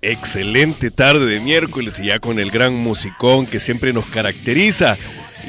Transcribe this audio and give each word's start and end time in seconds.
Excelente 0.00 0.90
tarde 0.90 1.26
de 1.26 1.40
miércoles 1.40 1.98
y 1.98 2.06
ya 2.06 2.20
con 2.20 2.38
el 2.38 2.50
gran 2.50 2.74
musicón 2.74 3.46
que 3.46 3.58
siempre 3.58 3.92
nos 3.92 4.06
caracteriza. 4.06 4.96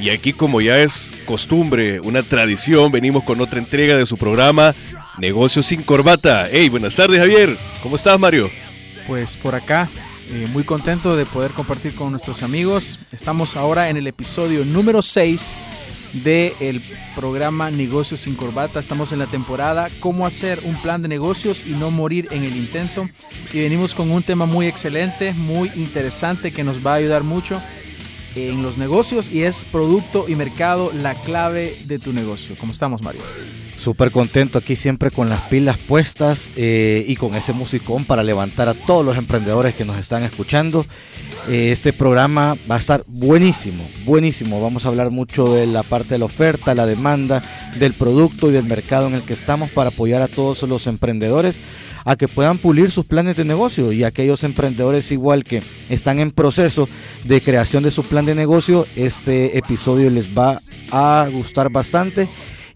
Y 0.01 0.09
aquí 0.09 0.33
como 0.33 0.61
ya 0.61 0.79
es 0.79 1.11
costumbre, 1.25 1.99
una 1.99 2.23
tradición, 2.23 2.91
venimos 2.91 3.23
con 3.23 3.41
otra 3.41 3.59
entrega 3.59 3.95
de 3.95 4.05
su 4.05 4.17
programa 4.17 4.73
Negocios 5.19 5.67
sin 5.67 5.83
Corbata. 5.83 6.47
Hey, 6.49 6.69
buenas 6.69 6.95
tardes 6.95 7.19
Javier, 7.19 7.57
¿cómo 7.83 7.95
estás 7.95 8.19
Mario? 8.19 8.49
Pues 9.05 9.35
por 9.35 9.53
acá, 9.55 9.89
eh, 10.31 10.47
muy 10.51 10.63
contento 10.63 11.15
de 11.15 11.25
poder 11.25 11.51
compartir 11.51 11.93
con 11.93 12.11
nuestros 12.11 12.41
amigos. 12.41 13.05
Estamos 13.11 13.55
ahora 13.55 13.89
en 13.89 13.97
el 13.97 14.07
episodio 14.07 14.65
número 14.65 15.01
6 15.01 15.57
del 16.13 16.81
programa 17.15 17.71
Negocios 17.71 18.21
sin 18.21 18.35
Corbata. 18.35 18.79
Estamos 18.79 19.11
en 19.11 19.19
la 19.19 19.25
temporada 19.25 19.89
Cómo 19.99 20.25
hacer 20.25 20.59
un 20.63 20.75
plan 20.75 21.01
de 21.01 21.07
negocios 21.07 21.65
y 21.65 21.71
no 21.71 21.91
morir 21.91 22.27
en 22.31 22.43
el 22.43 22.55
intento. 22.55 23.07
Y 23.53 23.61
venimos 23.61 23.95
con 23.95 24.11
un 24.11 24.23
tema 24.23 24.45
muy 24.45 24.67
excelente, 24.67 25.33
muy 25.33 25.71
interesante 25.75 26.51
que 26.51 26.63
nos 26.63 26.85
va 26.85 26.93
a 26.93 26.95
ayudar 26.95 27.23
mucho 27.23 27.61
en 28.35 28.61
los 28.61 28.77
negocios 28.77 29.29
y 29.29 29.43
es 29.43 29.65
producto 29.65 30.25
y 30.27 30.35
mercado 30.35 30.91
la 30.93 31.15
clave 31.15 31.75
de 31.85 31.99
tu 31.99 32.13
negocio. 32.13 32.55
¿Cómo 32.59 32.71
estamos, 32.71 33.01
Mario? 33.01 33.21
Súper 33.81 34.11
contento 34.11 34.57
aquí 34.57 34.75
siempre 34.75 35.09
con 35.09 35.29
las 35.29 35.39
pilas 35.43 35.77
puestas 35.77 36.49
eh, 36.57 37.05
y 37.07 37.15
con 37.15 37.33
ese 37.35 37.53
musicón 37.53 38.03
para 38.03 38.23
levantar 38.23 38.67
a 38.67 38.73
todos 38.73 39.05
los 39.05 39.17
emprendedores 39.17 39.73
que 39.73 39.85
nos 39.85 39.97
están 39.97 40.23
escuchando. 40.23 40.85
Eh, 41.47 41.71
este 41.71 41.93
programa 41.93 42.57
va 42.69 42.75
a 42.75 42.79
estar 42.79 43.03
buenísimo, 43.07 43.87
buenísimo. 44.03 44.61
Vamos 44.61 44.85
a 44.85 44.89
hablar 44.89 45.11
mucho 45.11 45.53
de 45.53 45.65
la 45.65 45.83
parte 45.83 46.09
de 46.09 46.19
la 46.19 46.25
oferta, 46.25 46.75
la 46.75 46.85
demanda, 46.85 47.41
del 47.77 47.93
producto 47.93 48.49
y 48.49 48.51
del 48.51 48.65
mercado 48.65 49.07
en 49.07 49.13
el 49.13 49.21
que 49.21 49.33
estamos 49.33 49.69
para 49.69 49.89
apoyar 49.89 50.21
a 50.21 50.27
todos 50.27 50.61
los 50.63 50.85
emprendedores 50.85 51.57
a 52.03 52.17
que 52.17 52.27
puedan 52.27 52.57
pulir 52.57 52.91
sus 52.91 53.05
planes 53.05 53.37
de 53.37 53.45
negocio 53.45 53.91
y 53.91 54.03
aquellos 54.03 54.43
emprendedores 54.43 55.11
igual 55.11 55.43
que 55.43 55.61
están 55.89 56.19
en 56.19 56.31
proceso 56.31 56.89
de 57.25 57.39
creación 57.39 57.83
de 57.83 57.91
su 57.91 58.03
plan 58.03 58.25
de 58.25 58.35
negocio, 58.35 58.87
este 58.95 59.57
episodio 59.57 60.09
les 60.09 60.37
va 60.37 60.59
a 60.91 61.27
gustar 61.31 61.69
bastante 61.69 62.27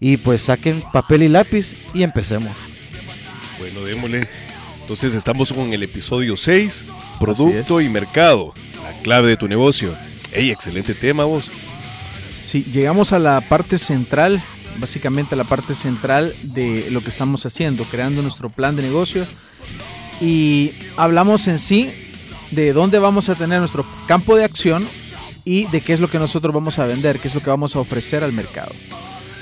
y 0.04 0.18
pues 0.18 0.42
saquen 0.42 0.82
papel 0.92 1.22
y 1.22 1.28
lápiz 1.30 1.74
y 1.94 2.02
empecemos. 2.02 2.52
Bueno, 3.58 3.80
démosle. 3.80 4.28
Entonces 4.82 5.14
estamos 5.14 5.50
con 5.50 5.72
el 5.72 5.82
episodio 5.82 6.36
6, 6.36 6.84
producto 7.18 7.80
y 7.80 7.88
mercado, 7.88 8.52
la 8.82 8.92
clave 9.00 9.28
de 9.28 9.38
tu 9.38 9.48
negocio. 9.48 9.94
Hey, 10.30 10.50
excelente 10.50 10.92
tema 10.92 11.24
vos. 11.24 11.50
Sí, 12.38 12.66
llegamos 12.70 13.14
a 13.14 13.18
la 13.18 13.40
parte 13.48 13.78
central, 13.78 14.42
básicamente 14.76 15.36
a 15.36 15.38
la 15.38 15.44
parte 15.44 15.72
central 15.72 16.34
de 16.42 16.90
lo 16.90 17.00
que 17.00 17.08
estamos 17.08 17.46
haciendo, 17.46 17.84
creando 17.84 18.20
nuestro 18.20 18.50
plan 18.50 18.76
de 18.76 18.82
negocio. 18.82 19.26
Y 20.20 20.72
hablamos 20.98 21.48
en 21.48 21.58
sí 21.58 21.90
de 22.50 22.74
dónde 22.74 22.98
vamos 22.98 23.30
a 23.30 23.36
tener 23.36 23.58
nuestro 23.58 23.86
campo 24.06 24.36
de 24.36 24.44
acción 24.44 24.86
y 25.46 25.64
de 25.68 25.80
qué 25.80 25.94
es 25.94 26.00
lo 26.00 26.10
que 26.10 26.18
nosotros 26.18 26.54
vamos 26.54 26.78
a 26.78 26.84
vender, 26.84 27.20
qué 27.20 27.28
es 27.28 27.34
lo 27.34 27.40
que 27.40 27.48
vamos 27.48 27.74
a 27.74 27.80
ofrecer 27.80 28.22
al 28.22 28.34
mercado. 28.34 28.74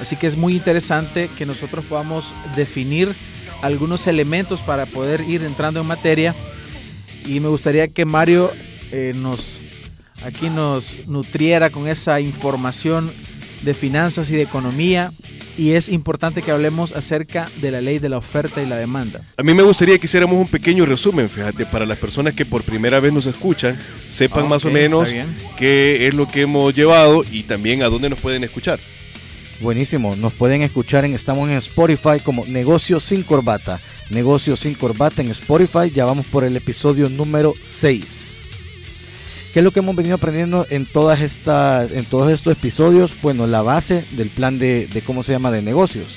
Así 0.02 0.16
que 0.16 0.26
es 0.26 0.36
muy 0.36 0.56
interesante 0.56 1.30
que 1.38 1.46
nosotros 1.46 1.84
podamos 1.84 2.34
definir 2.56 3.14
algunos 3.62 4.08
elementos 4.08 4.60
para 4.60 4.84
poder 4.84 5.20
ir 5.20 5.44
entrando 5.44 5.80
en 5.80 5.86
materia. 5.86 6.34
Y 7.24 7.38
me 7.38 7.46
gustaría 7.46 7.86
que 7.86 8.04
Mario 8.04 8.50
eh, 8.90 9.12
nos 9.14 9.60
aquí 10.24 10.50
nos 10.50 11.06
nutriera 11.06 11.70
con 11.70 11.86
esa 11.86 12.20
información 12.20 13.12
de 13.62 13.74
finanzas 13.74 14.28
y 14.32 14.34
de 14.34 14.42
economía. 14.42 15.12
Y 15.56 15.72
es 15.72 15.88
importante 15.88 16.42
que 16.42 16.50
hablemos 16.50 16.92
acerca 16.94 17.48
de 17.60 17.70
la 17.70 17.80
ley 17.80 18.00
de 18.00 18.08
la 18.08 18.18
oferta 18.18 18.60
y 18.60 18.66
la 18.66 18.76
demanda. 18.76 19.20
A 19.36 19.44
mí 19.44 19.54
me 19.54 19.62
gustaría 19.62 19.98
que 19.98 20.06
hiciéramos 20.06 20.36
un 20.36 20.48
pequeño 20.48 20.84
resumen, 20.84 21.28
fíjate, 21.28 21.64
para 21.64 21.86
las 21.86 21.98
personas 21.98 22.34
que 22.34 22.44
por 22.44 22.64
primera 22.64 22.98
vez 22.98 23.12
nos 23.12 23.26
escuchan, 23.26 23.78
sepan 24.08 24.48
más 24.48 24.64
o 24.64 24.70
menos 24.72 25.14
qué 25.56 26.08
es 26.08 26.14
lo 26.14 26.26
que 26.26 26.40
hemos 26.40 26.74
llevado 26.74 27.22
y 27.30 27.44
también 27.44 27.84
a 27.84 27.88
dónde 27.88 28.10
nos 28.10 28.18
pueden 28.18 28.42
escuchar. 28.42 28.80
Buenísimo, 29.62 30.16
nos 30.16 30.32
pueden 30.32 30.62
escuchar 30.62 31.04
en 31.04 31.14
estamos 31.14 31.48
en 31.48 31.56
Spotify 31.56 32.18
como 32.22 32.44
Negocio 32.46 32.98
sin 32.98 33.22
Corbata. 33.22 33.80
Negocio 34.10 34.56
sin 34.56 34.74
Corbata 34.74 35.22
en 35.22 35.28
Spotify, 35.30 35.88
ya 35.94 36.04
vamos 36.04 36.26
por 36.26 36.42
el 36.42 36.56
episodio 36.56 37.08
número 37.08 37.52
6. 37.78 38.28
¿Qué 39.52 39.60
es 39.60 39.64
lo 39.64 39.70
que 39.70 39.78
hemos 39.80 39.94
venido 39.94 40.16
aprendiendo 40.16 40.66
en 40.70 40.84
todas 40.84 41.20
estas 41.20 41.92
en 41.92 42.04
todos 42.06 42.32
estos 42.32 42.56
episodios? 42.56 43.12
Bueno, 43.22 43.46
la 43.46 43.62
base 43.62 44.04
del 44.12 44.30
plan 44.30 44.58
de, 44.58 44.88
de 44.88 45.00
cómo 45.02 45.22
se 45.22 45.32
llama 45.32 45.52
de 45.52 45.62
negocios. 45.62 46.08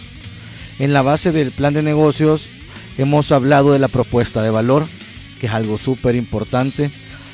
En 0.79 0.91
la 0.93 1.03
base 1.03 1.31
del 1.31 1.51
plan 1.51 1.73
de 1.75 1.83
negocios 1.83 2.49
hemos 2.97 3.31
hablado 3.31 3.73
de 3.73 3.79
la 3.79 3.89
propuesta 3.89 4.41
de 4.41 4.49
valor, 4.49 4.87
que 5.39 5.47
es 5.47 5.53
algo 5.53 5.77
súper 5.77 6.15
importante. 6.15 6.89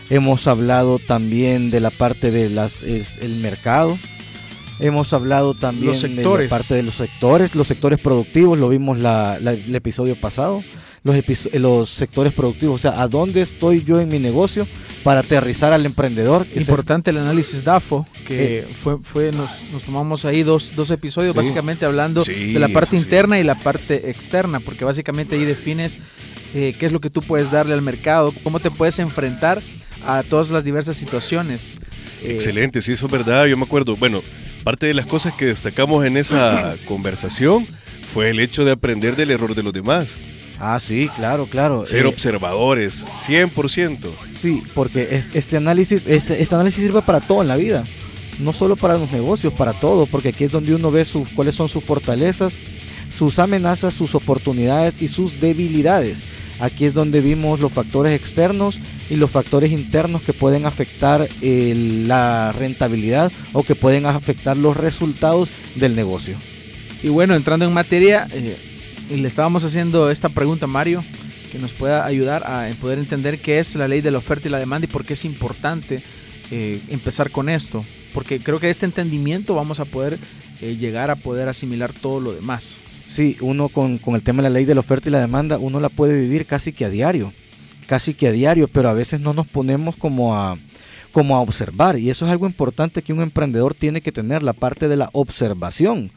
Hemos 0.09 0.47
hablado 0.47 0.99
también 0.99 1.71
de 1.71 1.79
la 1.79 1.89
parte 1.91 2.31
de 2.31 2.49
las 2.49 2.83
es- 2.83 3.17
el 3.21 3.35
mercado. 3.37 3.97
Hemos 4.81 5.13
hablado 5.13 5.53
también 5.53 5.87
Los 5.87 6.01
de 6.01 6.09
la 6.09 6.49
parte 6.49 6.75
de 6.75 6.83
los 6.83 6.95
sectores, 6.95 7.55
los 7.55 7.67
sectores 7.67 7.99
productivos, 7.99 8.57
lo 8.57 8.67
vimos 8.69 8.97
la, 8.99 9.37
la- 9.39 9.53
el 9.53 9.75
episodio 9.75 10.15
pasado. 10.15 10.63
Los, 11.03 11.15
episo- 11.15 11.49
eh, 11.51 11.57
los 11.57 11.89
sectores 11.89 12.31
productivos, 12.31 12.75
o 12.75 12.77
sea, 12.91 13.01
a 13.01 13.07
dónde 13.07 13.41
estoy 13.41 13.83
yo 13.83 13.99
en 13.99 14.07
mi 14.09 14.19
negocio 14.19 14.67
para 15.03 15.21
aterrizar 15.21 15.73
al 15.73 15.83
emprendedor. 15.87 16.45
Importante 16.55 17.09
el 17.09 17.17
análisis 17.17 17.63
DAFO, 17.63 18.05
que 18.27 18.67
fue, 18.83 18.97
fue 19.01 19.31
nos, 19.31 19.49
nos 19.73 19.81
tomamos 19.81 20.25
ahí 20.25 20.43
dos, 20.43 20.73
dos 20.75 20.91
episodios, 20.91 21.33
Sí. 21.33 21.37
básicamente 21.41 21.87
hablando 21.87 22.23
Sí, 22.23 22.53
de 22.53 22.59
la 22.59 22.67
parte 22.67 22.95
eso 22.95 23.01
sí. 23.01 23.03
interna 23.09 23.39
y 23.39 23.43
la 23.43 23.55
parte 23.55 24.11
externa, 24.11 24.59
porque 24.59 24.85
básicamente 24.85 25.35
ahí 25.35 25.43
defines 25.43 25.97
eh, 26.53 26.75
qué 26.79 26.85
es 26.85 26.91
lo 26.91 26.99
que 27.01 27.09
tú 27.09 27.21
puedes 27.21 27.49
darle 27.49 27.73
al 27.73 27.81
mercado, 27.81 28.31
cómo 28.43 28.59
te 28.59 28.69
puedes 28.69 28.99
enfrentar 28.99 29.59
a 30.05 30.21
todas 30.21 30.51
las 30.51 30.63
diversas 30.63 30.97
situaciones. 30.97 31.79
Eh, 32.23 32.33
Excelente, 32.35 32.79
sí, 32.79 32.91
eso 32.91 33.07
es 33.07 33.11
verdad. 33.11 33.47
Yo 33.47 33.57
me 33.57 33.63
acuerdo, 33.63 33.95
bueno, 33.95 34.21
parte 34.63 34.87
de 34.87 34.93
las 34.93 35.05
cosas 35.05 35.33
que 35.33 35.45
destacamos 35.45 36.05
en 36.05 36.17
esa 36.17 36.75
conversación 36.85 37.65
fue 38.13 38.29
el 38.29 38.39
hecho 38.39 38.65
de 38.65 38.71
aprender 38.71 39.15
del 39.15 39.31
error 39.31 39.55
de 39.55 39.63
los 39.63 39.73
demás. 39.73 40.17
Ah, 40.59 40.79
sí, 40.79 41.09
claro, 41.15 41.47
claro. 41.47 41.85
Ser 41.85 42.05
Eh, 42.05 42.07
observadores, 42.07 43.05
100%. 43.25 44.13
Sí, 44.41 44.61
porque 44.75 45.07
es- 45.11 45.29
este 45.33 45.57
análisis, 45.57 46.03
este, 46.07 46.41
este 46.41 46.55
análisis 46.55 46.83
sirve 46.83 47.01
para 47.01 47.19
todo 47.19 47.41
en 47.41 47.47
la 47.47 47.55
vida, 47.55 47.83
no 48.39 48.53
solo 48.53 48.75
para 48.75 48.97
los 48.97 49.11
negocios, 49.11 49.53
para 49.53 49.73
todo, 49.73 50.05
porque 50.05 50.29
aquí 50.29 50.43
es 50.43 50.51
donde 50.51 50.75
uno 50.75 50.91
ve 50.91 51.03
sus, 51.05 51.27
cuáles 51.29 51.55
son 51.55 51.67
sus 51.69 51.83
fortalezas, 51.83 52.53
sus 53.17 53.39
amenazas, 53.39 53.93
sus 53.95 54.13
oportunidades 54.13 55.01
y 55.01 55.07
sus 55.07 55.39
debilidades. 55.41 56.19
Aquí 56.61 56.85
es 56.85 56.93
donde 56.93 57.21
vimos 57.21 57.59
los 57.59 57.71
factores 57.71 58.13
externos 58.13 58.79
y 59.09 59.15
los 59.15 59.31
factores 59.31 59.71
internos 59.71 60.21
que 60.21 60.31
pueden 60.31 60.67
afectar 60.67 61.27
eh, 61.41 62.03
la 62.05 62.51
rentabilidad 62.51 63.31
o 63.51 63.63
que 63.63 63.73
pueden 63.73 64.05
afectar 64.05 64.55
los 64.55 64.77
resultados 64.77 65.49
del 65.73 65.95
negocio. 65.95 66.37
Y 67.01 67.09
bueno, 67.09 67.35
entrando 67.35 67.65
en 67.65 67.73
materia, 67.73 68.27
eh, 68.31 68.55
le 69.09 69.27
estábamos 69.27 69.63
haciendo 69.63 70.11
esta 70.11 70.29
pregunta 70.29 70.65
a 70.65 70.69
Mario, 70.69 71.03
que 71.51 71.57
nos 71.57 71.73
pueda 71.73 72.05
ayudar 72.05 72.43
a 72.45 72.69
poder 72.79 72.99
entender 72.99 73.41
qué 73.41 73.57
es 73.57 73.73
la 73.73 73.87
ley 73.87 74.01
de 74.01 74.11
la 74.11 74.19
oferta 74.19 74.47
y 74.47 74.51
la 74.51 74.59
demanda 74.59 74.85
y 74.85 74.91
por 74.91 75.03
qué 75.03 75.13
es 75.13 75.25
importante 75.25 76.03
eh, 76.51 76.79
empezar 76.89 77.31
con 77.31 77.49
esto. 77.49 77.83
Porque 78.13 78.39
creo 78.39 78.59
que 78.59 78.69
este 78.69 78.85
entendimiento 78.85 79.55
vamos 79.55 79.79
a 79.79 79.85
poder 79.85 80.19
llegar 80.61 81.09
a 81.09 81.15
poder 81.15 81.49
asimilar 81.49 81.91
todo 81.91 82.19
lo 82.19 82.33
demás. 82.33 82.79
Sí, 83.11 83.35
uno 83.41 83.67
con, 83.67 83.97
con 83.97 84.15
el 84.15 84.23
tema 84.23 84.41
de 84.41 84.47
la 84.47 84.53
ley 84.53 84.63
de 84.63 84.73
la 84.73 84.79
oferta 84.79 85.09
y 85.09 85.11
la 85.11 85.19
demanda, 85.19 85.57
uno 85.57 85.81
la 85.81 85.89
puede 85.89 86.17
vivir 86.17 86.45
casi 86.45 86.71
que 86.71 86.85
a 86.85 86.89
diario, 86.89 87.33
casi 87.85 88.13
que 88.13 88.29
a 88.29 88.31
diario, 88.31 88.69
pero 88.69 88.87
a 88.87 88.93
veces 88.93 89.19
no 89.19 89.33
nos 89.33 89.47
ponemos 89.47 89.97
como 89.97 90.33
a, 90.33 90.57
como 91.11 91.35
a 91.35 91.41
observar. 91.41 91.99
Y 91.99 92.09
eso 92.09 92.25
es 92.25 92.31
algo 92.31 92.47
importante 92.47 93.01
que 93.01 93.11
un 93.11 93.21
emprendedor 93.21 93.73
tiene 93.73 93.99
que 93.99 94.13
tener, 94.13 94.43
la 94.43 94.53
parte 94.53 94.87
de 94.87 94.95
la 94.95 95.09
observación. 95.11 96.09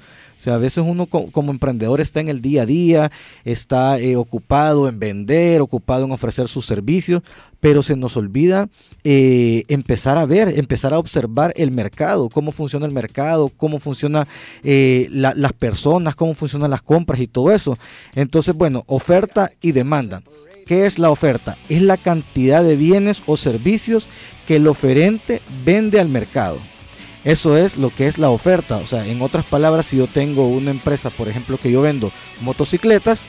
Sea, 0.44 0.56
a 0.56 0.58
veces 0.58 0.84
uno 0.86 1.06
co- 1.06 1.30
como 1.32 1.50
emprendedor 1.50 2.02
está 2.02 2.20
en 2.20 2.28
el 2.28 2.42
día 2.42 2.62
a 2.62 2.66
día, 2.66 3.10
está 3.46 3.98
eh, 3.98 4.16
ocupado 4.16 4.88
en 4.88 4.98
vender, 4.98 5.62
ocupado 5.62 6.04
en 6.04 6.12
ofrecer 6.12 6.48
sus 6.48 6.66
servicios, 6.66 7.22
pero 7.60 7.82
se 7.82 7.96
nos 7.96 8.14
olvida 8.18 8.68
eh, 9.04 9.62
empezar 9.68 10.18
a 10.18 10.26
ver, 10.26 10.58
empezar 10.58 10.92
a 10.92 10.98
observar 10.98 11.54
el 11.56 11.70
mercado, 11.70 12.28
cómo 12.28 12.52
funciona 12.52 12.84
el 12.84 12.92
mercado, 12.92 13.50
cómo 13.56 13.78
funcionan 13.78 14.26
las 14.62 15.34
las 15.36 15.52
personas, 15.54 16.14
cómo 16.14 16.34
funcionan 16.34 16.70
las 16.70 16.82
compras 16.82 17.20
y 17.20 17.26
todo 17.26 17.50
eso. 17.50 17.76
Entonces, 18.14 18.54
bueno, 18.54 18.84
oferta 18.86 19.50
y 19.62 19.72
demanda. 19.72 20.22
¿Qué 20.66 20.84
es 20.84 20.98
la 20.98 21.10
oferta? 21.10 21.56
Es 21.70 21.80
la 21.80 21.96
cantidad 21.96 22.62
de 22.62 22.76
bienes 22.76 23.22
o 23.26 23.36
servicios 23.38 24.06
que 24.46 24.56
el 24.56 24.66
oferente 24.66 25.40
vende 25.64 26.00
al 26.00 26.08
mercado. 26.08 26.58
Eso 27.24 27.56
es 27.56 27.76
lo 27.76 27.90
que 27.90 28.06
es 28.06 28.18
la 28.18 28.30
oferta. 28.30 28.76
O 28.76 28.86
sea, 28.86 29.06
en 29.06 29.22
otras 29.22 29.44
palabras, 29.44 29.86
si 29.86 29.96
yo 29.96 30.06
tengo 30.06 30.48
una 30.48 30.70
empresa, 30.70 31.10
por 31.10 31.28
ejemplo, 31.28 31.58
que 31.58 31.70
yo 31.70 31.82
vendo 31.82 32.12
motocicletas, 32.42 33.20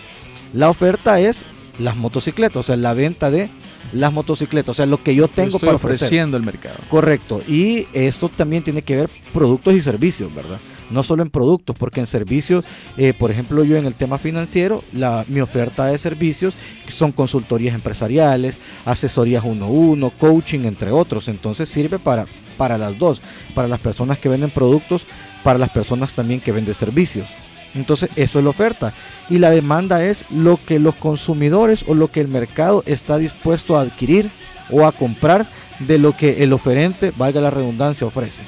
la 0.54 0.70
oferta 0.70 1.20
es 1.20 1.44
las 1.80 1.96
motocicletas, 1.96 2.58
o 2.58 2.64
sea, 2.64 2.78
la 2.78 2.94
venta 2.94 3.32
de 3.32 3.50
las 3.94 4.12
motocicletas, 4.12 4.70
o 4.70 4.74
sea, 4.74 4.86
lo 4.86 5.02
que 5.02 5.16
yo 5.16 5.28
tengo 5.28 5.60
para 5.60 5.74
ofrecer. 5.74 6.08
ofreciendo 6.08 6.38
el 6.38 6.44
mercado. 6.44 6.76
Correcto. 6.90 7.42
Y 7.48 7.88
esto 7.94 8.30
también 8.30 8.64
tiene 8.64 8.82
que 8.82 8.96
ver 8.96 9.10
productos 9.34 9.74
y 9.74 9.82
servicios, 9.82 10.34
¿verdad? 10.34 10.60
no 10.90 11.04
solo 11.04 11.24
en 11.24 11.30
productos, 11.30 11.76
porque 11.78 12.00
en 12.00 12.08
servicios, 12.08 12.64
eh, 12.98 13.14
por 13.18 13.32
ejemplo, 13.32 13.64
yo 13.64 13.78
en 13.78 13.86
el 13.86 13.94
tema 13.94 14.18
financiero, 14.18 14.84
la, 14.94 15.26
mi 15.28 15.42
oferta 15.42 15.86
de 15.86 15.98
servicios 15.98 16.54
son 16.90 17.12
consultorías 17.12 17.76
empresariales, 17.76 18.58
asesorías 18.86 19.44
uno 19.44 19.66
a 19.66 19.70
uno, 19.70 20.12
coaching, 20.12 20.62
entre 20.62 20.92
otros. 20.92 21.28
Entonces 21.28 21.70
sirve 21.70 22.00
para, 22.00 22.26
para 22.58 22.78
las 22.78 22.98
dos, 22.98 23.22
para 23.54 23.68
las 23.68 23.80
personas 23.80 24.18
que 24.18 24.30
venden 24.30 24.50
productos, 24.50 25.06
para 25.44 25.60
las 25.60 25.70
personas 25.70 26.14
también 26.14 26.40
que 26.40 26.52
venden 26.52 26.74
servicios. 26.74 27.28
Entonces 27.76 28.10
eso 28.16 28.40
es 28.40 28.44
la 28.44 28.50
oferta. 28.50 28.94
Y 29.30 29.38
la 29.38 29.52
demanda 29.52 30.04
es 30.04 30.26
lo 30.32 30.58
que 30.66 30.80
los 30.80 30.96
consumidores 30.96 31.84
o 31.88 31.94
lo 31.94 32.10
que 32.10 32.22
el 32.22 32.28
mercado 32.28 32.84
está 32.86 33.18
dispuesto 33.18 33.78
a 33.78 33.82
adquirir 33.82 34.30
o 34.72 34.88
a 34.88 34.92
comprar 34.92 35.48
de 35.80 35.98
lo 35.98 36.16
que 36.16 36.44
el 36.44 36.54
oferente, 36.54 37.12
valga 37.16 37.42
la 37.42 37.50
redundancia, 37.50 38.08
ofrece 38.08 38.42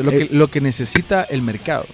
lo, 0.00 0.10
que, 0.10 0.22
eh, 0.22 0.28
lo 0.30 0.48
que 0.48 0.60
necesita 0.60 1.24
el 1.24 1.42
mercado. 1.42 1.84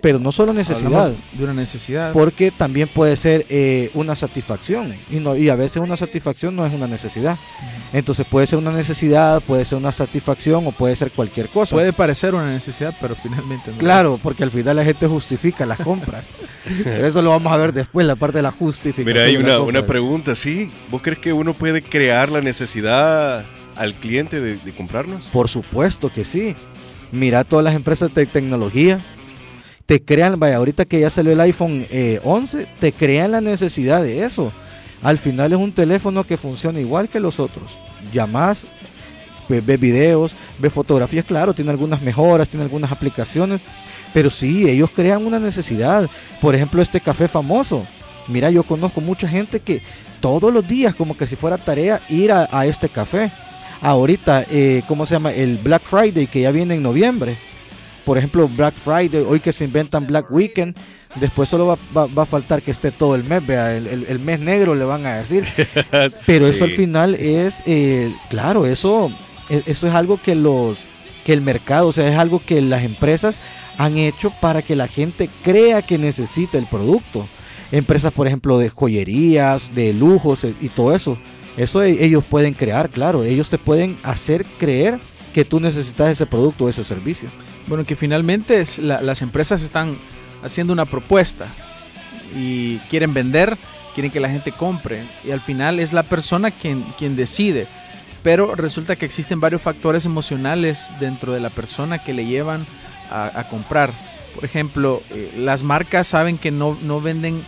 Pero 0.00 0.18
no 0.18 0.32
solo 0.32 0.52
necesidad. 0.52 1.12
de 1.32 1.44
una 1.44 1.54
necesidad. 1.54 2.12
Porque 2.12 2.50
también 2.50 2.88
puede 2.88 3.16
ser 3.16 3.46
eh, 3.48 3.90
una 3.94 4.14
satisfacción. 4.14 4.94
Y, 5.10 5.16
no, 5.16 5.36
y 5.36 5.48
a 5.48 5.56
veces 5.56 5.82
una 5.82 5.96
satisfacción 5.96 6.54
no 6.56 6.66
es 6.66 6.72
una 6.72 6.86
necesidad. 6.86 7.38
Entonces 7.92 8.26
puede 8.28 8.46
ser 8.46 8.58
una 8.58 8.72
necesidad, 8.72 9.40
puede 9.42 9.64
ser 9.64 9.78
una 9.78 9.92
satisfacción 9.92 10.66
o 10.66 10.72
puede 10.72 10.96
ser 10.96 11.10
cualquier 11.10 11.48
cosa. 11.48 11.74
Puede 11.74 11.92
parecer 11.92 12.34
una 12.34 12.50
necesidad, 12.50 12.94
pero 13.00 13.14
finalmente 13.14 13.70
no. 13.70 13.78
Claro, 13.78 14.18
porque 14.22 14.44
al 14.44 14.50
final 14.50 14.76
la 14.76 14.84
gente 14.84 15.06
justifica 15.06 15.66
las 15.66 15.78
compras. 15.78 16.24
pero 16.84 17.06
eso 17.06 17.22
lo 17.22 17.30
vamos 17.30 17.52
a 17.52 17.56
ver 17.56 17.72
después, 17.72 18.06
la 18.06 18.16
parte 18.16 18.38
de 18.38 18.42
la 18.42 18.52
justificación. 18.52 19.06
Mira, 19.06 19.22
hay 19.22 19.36
una, 19.36 19.60
una 19.60 19.86
pregunta, 19.86 20.34
¿sí? 20.34 20.70
¿Vos 20.90 21.02
crees 21.02 21.18
que 21.18 21.32
uno 21.32 21.54
puede 21.54 21.82
crear 21.82 22.30
la 22.30 22.40
necesidad 22.40 23.44
al 23.76 23.94
cliente 23.94 24.40
de, 24.40 24.56
de 24.56 24.72
comprarnos? 24.72 25.26
Por 25.26 25.48
supuesto 25.48 26.10
que 26.12 26.24
sí 26.24 26.54
mira 27.12 27.44
todas 27.44 27.64
las 27.64 27.74
empresas 27.74 28.12
de 28.14 28.26
tecnología, 28.26 29.00
te 29.88 30.02
crean, 30.02 30.38
vaya, 30.38 30.56
ahorita 30.56 30.84
que 30.84 31.00
ya 31.00 31.08
salió 31.08 31.32
el 31.32 31.40
iPhone 31.40 31.86
11, 32.22 32.60
eh, 32.60 32.66
te 32.78 32.92
crean 32.92 33.30
la 33.30 33.40
necesidad 33.40 34.02
de 34.02 34.22
eso. 34.22 34.52
Al 35.00 35.16
final 35.16 35.54
es 35.54 35.58
un 35.58 35.72
teléfono 35.72 36.24
que 36.24 36.36
funciona 36.36 36.78
igual 36.78 37.08
que 37.08 37.18
los 37.20 37.40
otros. 37.40 37.72
Llamas, 38.12 38.60
ve, 39.48 39.62
ve 39.62 39.78
videos, 39.78 40.32
ve 40.58 40.68
fotografías, 40.68 41.24
claro, 41.24 41.54
tiene 41.54 41.70
algunas 41.70 42.02
mejoras, 42.02 42.50
tiene 42.50 42.64
algunas 42.64 42.92
aplicaciones, 42.92 43.62
pero 44.12 44.28
sí, 44.28 44.68
ellos 44.68 44.90
crean 44.94 45.24
una 45.24 45.38
necesidad. 45.38 46.06
Por 46.42 46.54
ejemplo, 46.54 46.82
este 46.82 47.00
café 47.00 47.26
famoso. 47.26 47.86
Mira, 48.26 48.50
yo 48.50 48.64
conozco 48.64 49.00
mucha 49.00 49.26
gente 49.26 49.58
que 49.58 49.80
todos 50.20 50.52
los 50.52 50.68
días, 50.68 50.94
como 50.94 51.16
que 51.16 51.26
si 51.26 51.34
fuera 51.34 51.56
tarea, 51.56 51.98
ir 52.10 52.30
a 52.30 52.66
este 52.66 52.90
café 52.90 53.32
ahorita, 53.80 54.44
eh, 54.50 54.82
¿cómo 54.86 55.06
se 55.06 55.14
llama? 55.14 55.32
El 55.32 55.58
Black 55.58 55.82
Friday 55.82 56.26
que 56.26 56.42
ya 56.42 56.50
viene 56.50 56.74
en 56.74 56.82
noviembre. 56.82 57.36
Por 58.08 58.16
ejemplo, 58.16 58.48
Black 58.48 58.72
Friday, 58.74 59.22
hoy 59.28 59.38
que 59.38 59.52
se 59.52 59.66
inventan 59.66 60.06
Black 60.06 60.30
Weekend, 60.30 60.74
después 61.16 61.46
solo 61.46 61.76
va, 61.94 62.22
a 62.22 62.24
faltar 62.24 62.62
que 62.62 62.70
esté 62.70 62.90
todo 62.90 63.14
el 63.14 63.22
mes, 63.22 63.46
vea, 63.46 63.76
el, 63.76 64.18
mes 64.20 64.40
negro 64.40 64.74
le 64.74 64.86
van 64.86 65.04
a 65.04 65.16
decir. 65.16 65.44
Pero 66.26 66.46
eso 66.46 66.64
al 66.64 66.70
final 66.70 67.14
es, 67.14 67.62
eh, 67.66 68.10
claro, 68.30 68.64
eso, 68.64 69.12
e, 69.50 69.62
eso 69.66 69.86
es 69.86 69.92
algo 69.92 70.16
que 70.16 70.34
los, 70.34 70.78
que 71.26 71.34
el 71.34 71.42
mercado, 71.42 71.88
o 71.88 71.92
sea, 71.92 72.08
es 72.08 72.16
algo 72.16 72.40
que 72.42 72.62
las 72.62 72.82
empresas 72.82 73.36
han 73.76 73.98
hecho 73.98 74.32
para 74.40 74.62
que 74.62 74.74
la 74.74 74.88
gente 74.88 75.28
crea 75.42 75.82
que 75.82 75.98
necesita 75.98 76.56
el 76.56 76.64
producto. 76.64 77.28
Empresas, 77.72 78.10
por 78.14 78.26
ejemplo, 78.26 78.56
de 78.56 78.70
joyerías, 78.70 79.74
de 79.74 79.92
lujos 79.92 80.44
eh, 80.44 80.54
y 80.62 80.70
todo 80.70 80.96
eso 80.96 81.18
eso 81.58 81.82
e-, 81.82 82.02
ellos 82.02 82.24
pueden 82.24 82.54
crear, 82.54 82.88
claro. 82.88 83.24
Ellos 83.24 83.50
te 83.50 83.58
pueden 83.58 83.98
hacer 84.02 84.46
creer 84.58 84.98
que 85.34 85.44
tú 85.44 85.60
necesitas 85.60 86.10
ese 86.10 86.24
producto 86.24 86.64
o 86.64 86.68
ese 86.70 86.84
servicio. 86.84 87.28
Bueno, 87.68 87.84
que 87.84 87.96
finalmente 87.96 88.60
es 88.60 88.78
las 88.78 89.20
empresas 89.20 89.62
están 89.62 89.98
haciendo 90.42 90.72
una 90.72 90.86
propuesta 90.86 91.48
y 92.34 92.78
quieren 92.90 93.12
vender, 93.12 93.58
quieren 93.94 94.10
que 94.10 94.20
la 94.20 94.30
gente 94.30 94.52
compre 94.52 95.02
y 95.22 95.32
al 95.32 95.40
final 95.40 95.78
es 95.78 95.92
la 95.92 96.02
persona 96.02 96.50
quien, 96.50 96.82
quien 96.96 97.14
decide. 97.14 97.66
Pero 98.22 98.54
resulta 98.54 98.96
que 98.96 99.04
existen 99.04 99.38
varios 99.38 99.60
factores 99.60 100.06
emocionales 100.06 100.90
dentro 100.98 101.34
de 101.34 101.40
la 101.40 101.50
persona 101.50 102.02
que 102.02 102.14
le 102.14 102.24
llevan 102.24 102.66
a, 103.10 103.46
comprar. 103.50 103.92
Por 104.34 104.44
ejemplo, 104.44 105.02
eh, 105.10 105.32
las 105.36 105.62
marcas 105.62 106.08
saben 106.08 106.38
que 106.38 106.50
no, 106.50 106.76
no 106.82 107.00
venden 107.00 107.42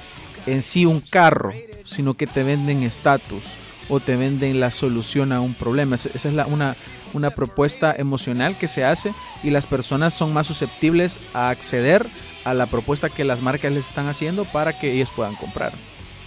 en 0.47 0.63
sí 0.63 0.87
un 0.87 1.01
carro, 1.01 1.53
sino 1.85 2.15
que 2.15 2.27
te 2.27 2.43
venden 2.43 2.83
estatus 2.83 3.57
o 3.91 4.01
te 4.01 4.17
venden 4.17 4.61
la 4.61 4.71
solución 4.71 5.33
a 5.33 5.41
un 5.41 5.55
problema. 5.55 5.97
Esa 5.97 6.09
es 6.15 6.25
una, 6.25 6.77
una 7.13 7.31
propuesta 7.31 7.95
emocional 7.97 8.57
que 8.57 8.69
se 8.69 8.85
hace 8.85 9.13
y 9.43 9.51
las 9.51 9.67
personas 9.67 10.15
son 10.15 10.33
más 10.33 10.47
susceptibles 10.47 11.21
a 11.35 11.51
acceder 11.51 12.07
a 12.45 12.55
la 12.55 12.67
propuesta 12.67 13.11
que 13.11 13.25
las 13.25 13.43
marcas 13.43 13.73
les 13.73 13.89
están 13.89 14.07
haciendo 14.07 14.45
para 14.45 14.79
que 14.79 14.93
ellos 14.93 15.11
puedan 15.15 15.35
comprar. 15.35 15.73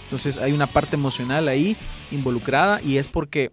Entonces 0.04 0.38
hay 0.38 0.52
una 0.52 0.66
parte 0.66 0.96
emocional 0.96 1.48
ahí 1.48 1.76
involucrada 2.12 2.80
y 2.82 2.98
es 2.98 3.08
porque, 3.08 3.50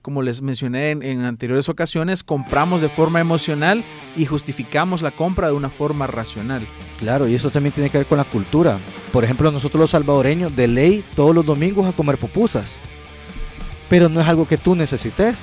como 0.00 0.22
les 0.22 0.40
mencioné 0.40 0.92
en, 0.92 1.02
en, 1.02 1.24
anteriores 1.24 1.68
ocasiones, 1.68 2.22
compramos 2.22 2.80
de 2.80 2.88
forma 2.88 3.20
emocional 3.20 3.84
y 4.16 4.24
justificamos 4.24 5.02
la 5.02 5.10
compra 5.10 5.48
de 5.48 5.54
una 5.54 5.68
forma 5.68 6.06
racional. 6.06 6.62
Claro, 7.00 7.28
y 7.28 7.34
eso 7.34 7.50
también 7.50 7.74
tiene 7.74 7.90
que 7.90 7.98
ver 7.98 8.06
con 8.06 8.18
la 8.18 8.24
cultura. 8.24 8.78
Por 9.12 9.24
ejemplo, 9.24 9.50
nosotros 9.50 9.80
los 9.80 9.90
salvadoreños 9.90 10.54
de 10.54 10.68
ley 10.68 11.04
todos 11.16 11.34
los 11.34 11.44
domingos 11.44 11.86
a 11.86 11.92
comer 11.92 12.16
pupusas 12.16 12.78
pero 13.90 14.08
no 14.08 14.20
es 14.22 14.28
algo 14.28 14.46
que 14.46 14.56
tú 14.56 14.74
necesites, 14.74 15.36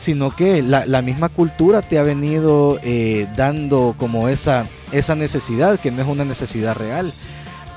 sino 0.00 0.34
que 0.34 0.60
la, 0.60 1.02
misma 1.02 1.28
cultura 1.28 1.82
te 1.82 1.98
ha 1.98 2.02
venido 2.02 2.80
eh, 2.82 3.28
dando 3.36 3.94
como 3.96 4.28
esa, 4.28 4.66
esa 4.92 5.14
necesidad, 5.14 5.78
que 5.78 5.90
no 5.90 6.02
es 6.02 6.08
una 6.08 6.24
necesidad 6.24 6.76
real. 6.76 7.12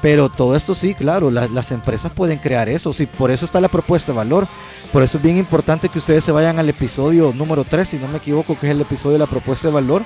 Pero 0.02 0.30
todo 0.30 0.56
esto 0.58 0.76
sí, 0.76 0.96
claro, 0.96 1.32
las 1.32 1.72
empresas 1.72 2.12
pueden 2.12 2.40
crear 2.40 2.68
eso, 2.68 2.92
sí, 2.92 3.06
por 3.06 3.32
eso 3.32 3.46
está 3.46 3.62
la 3.62 3.70
propuesta 3.70 4.12
de 4.12 4.18
valor. 4.18 4.48
Por 4.92 5.02
eso 5.02 5.18
es 5.18 5.24
bien 5.24 5.38
importante 5.38 5.90
que 5.90 6.00
ustedes 6.00 6.24
se 6.24 6.32
vayan 6.32 6.60
al 6.60 6.70
episodio 6.70 7.34
número 7.34 7.64
3, 7.64 7.88
si 7.88 7.98
no 7.98 8.08
me 8.08 8.18
equivoco, 8.18 8.58
que 8.60 8.68
es 8.68 8.72
el 8.72 8.82
episodio 8.82 9.14
de 9.14 9.20
la 9.20 9.28
propuesta 9.28 9.68
de 9.68 9.74
valor, 9.74 10.02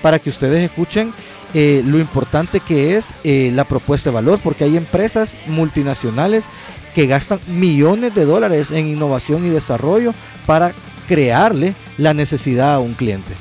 para 0.00 0.18
que 0.18 0.30
ustedes 0.30 0.62
escuchen 0.62 1.12
eh, 1.54 1.82
lo 1.84 1.98
importante 1.98 2.60
que 2.60 2.96
es 2.96 3.14
eh, 3.24 3.50
la 3.54 3.64
propuesta 3.64 4.10
de 4.10 4.14
valor, 4.14 4.40
porque 4.42 4.64
hay 4.64 4.76
empresas 4.76 5.36
multinacionales 5.46 6.44
que 6.94 7.06
gastan 7.06 7.40
millones 7.46 8.14
de 8.14 8.24
dólares 8.24 8.70
en 8.70 8.88
innovación 8.88 9.46
y 9.46 9.50
desarrollo 9.50 10.14
para 10.46 10.72
crearle 11.08 11.74
la 11.98 12.14
necesidad 12.14 12.74
a 12.74 12.78
un 12.78 12.94
cliente. 12.94 13.34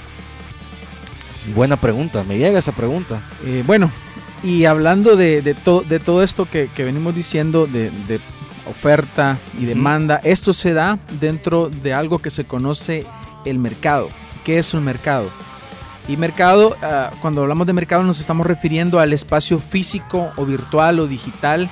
Buena 1.56 1.76
pregunta, 1.76 2.24
me 2.24 2.38
llega 2.38 2.60
esa 2.60 2.72
pregunta. 2.72 3.20
Eh, 3.46 3.64
bueno, 3.66 3.90
y 4.44 4.66
hablando 4.66 5.16
de, 5.16 5.42
de, 5.42 5.56
de 5.56 6.00
todo 6.00 6.24
esto 6.24 6.48
que, 6.50 6.70
venimos 6.78 7.16
diciendo, 7.16 7.68
de, 7.68 7.92
oferta 8.70 9.38
y 9.60 9.66
demanda, 9.66 10.22
esto 10.24 10.54
se 10.54 10.74
da 10.74 11.00
dentro 11.20 11.70
de 11.70 11.94
algo 11.94 12.20
que 12.20 12.30
se 12.30 12.46
conoce 12.46 13.06
el 13.44 13.58
mercado. 13.58 14.10
¿Qué 14.46 14.60
es 14.60 14.74
un 14.74 14.84
mercado? 14.84 15.30
Y 16.08 16.16
mercado, 16.18 16.76
ah, 16.82 17.12
cuando 17.22 17.42
hablamos 17.42 17.68
de 17.68 17.74
mercado 17.74 18.04
nos 18.04 18.20
estamos 18.20 18.46
refiriendo 18.46 19.00
al 19.00 19.14
espacio 19.14 19.60
físico 19.60 20.32
o 20.36 20.46
virtual 20.46 21.00
o 21.00 21.08
digital 21.08 21.70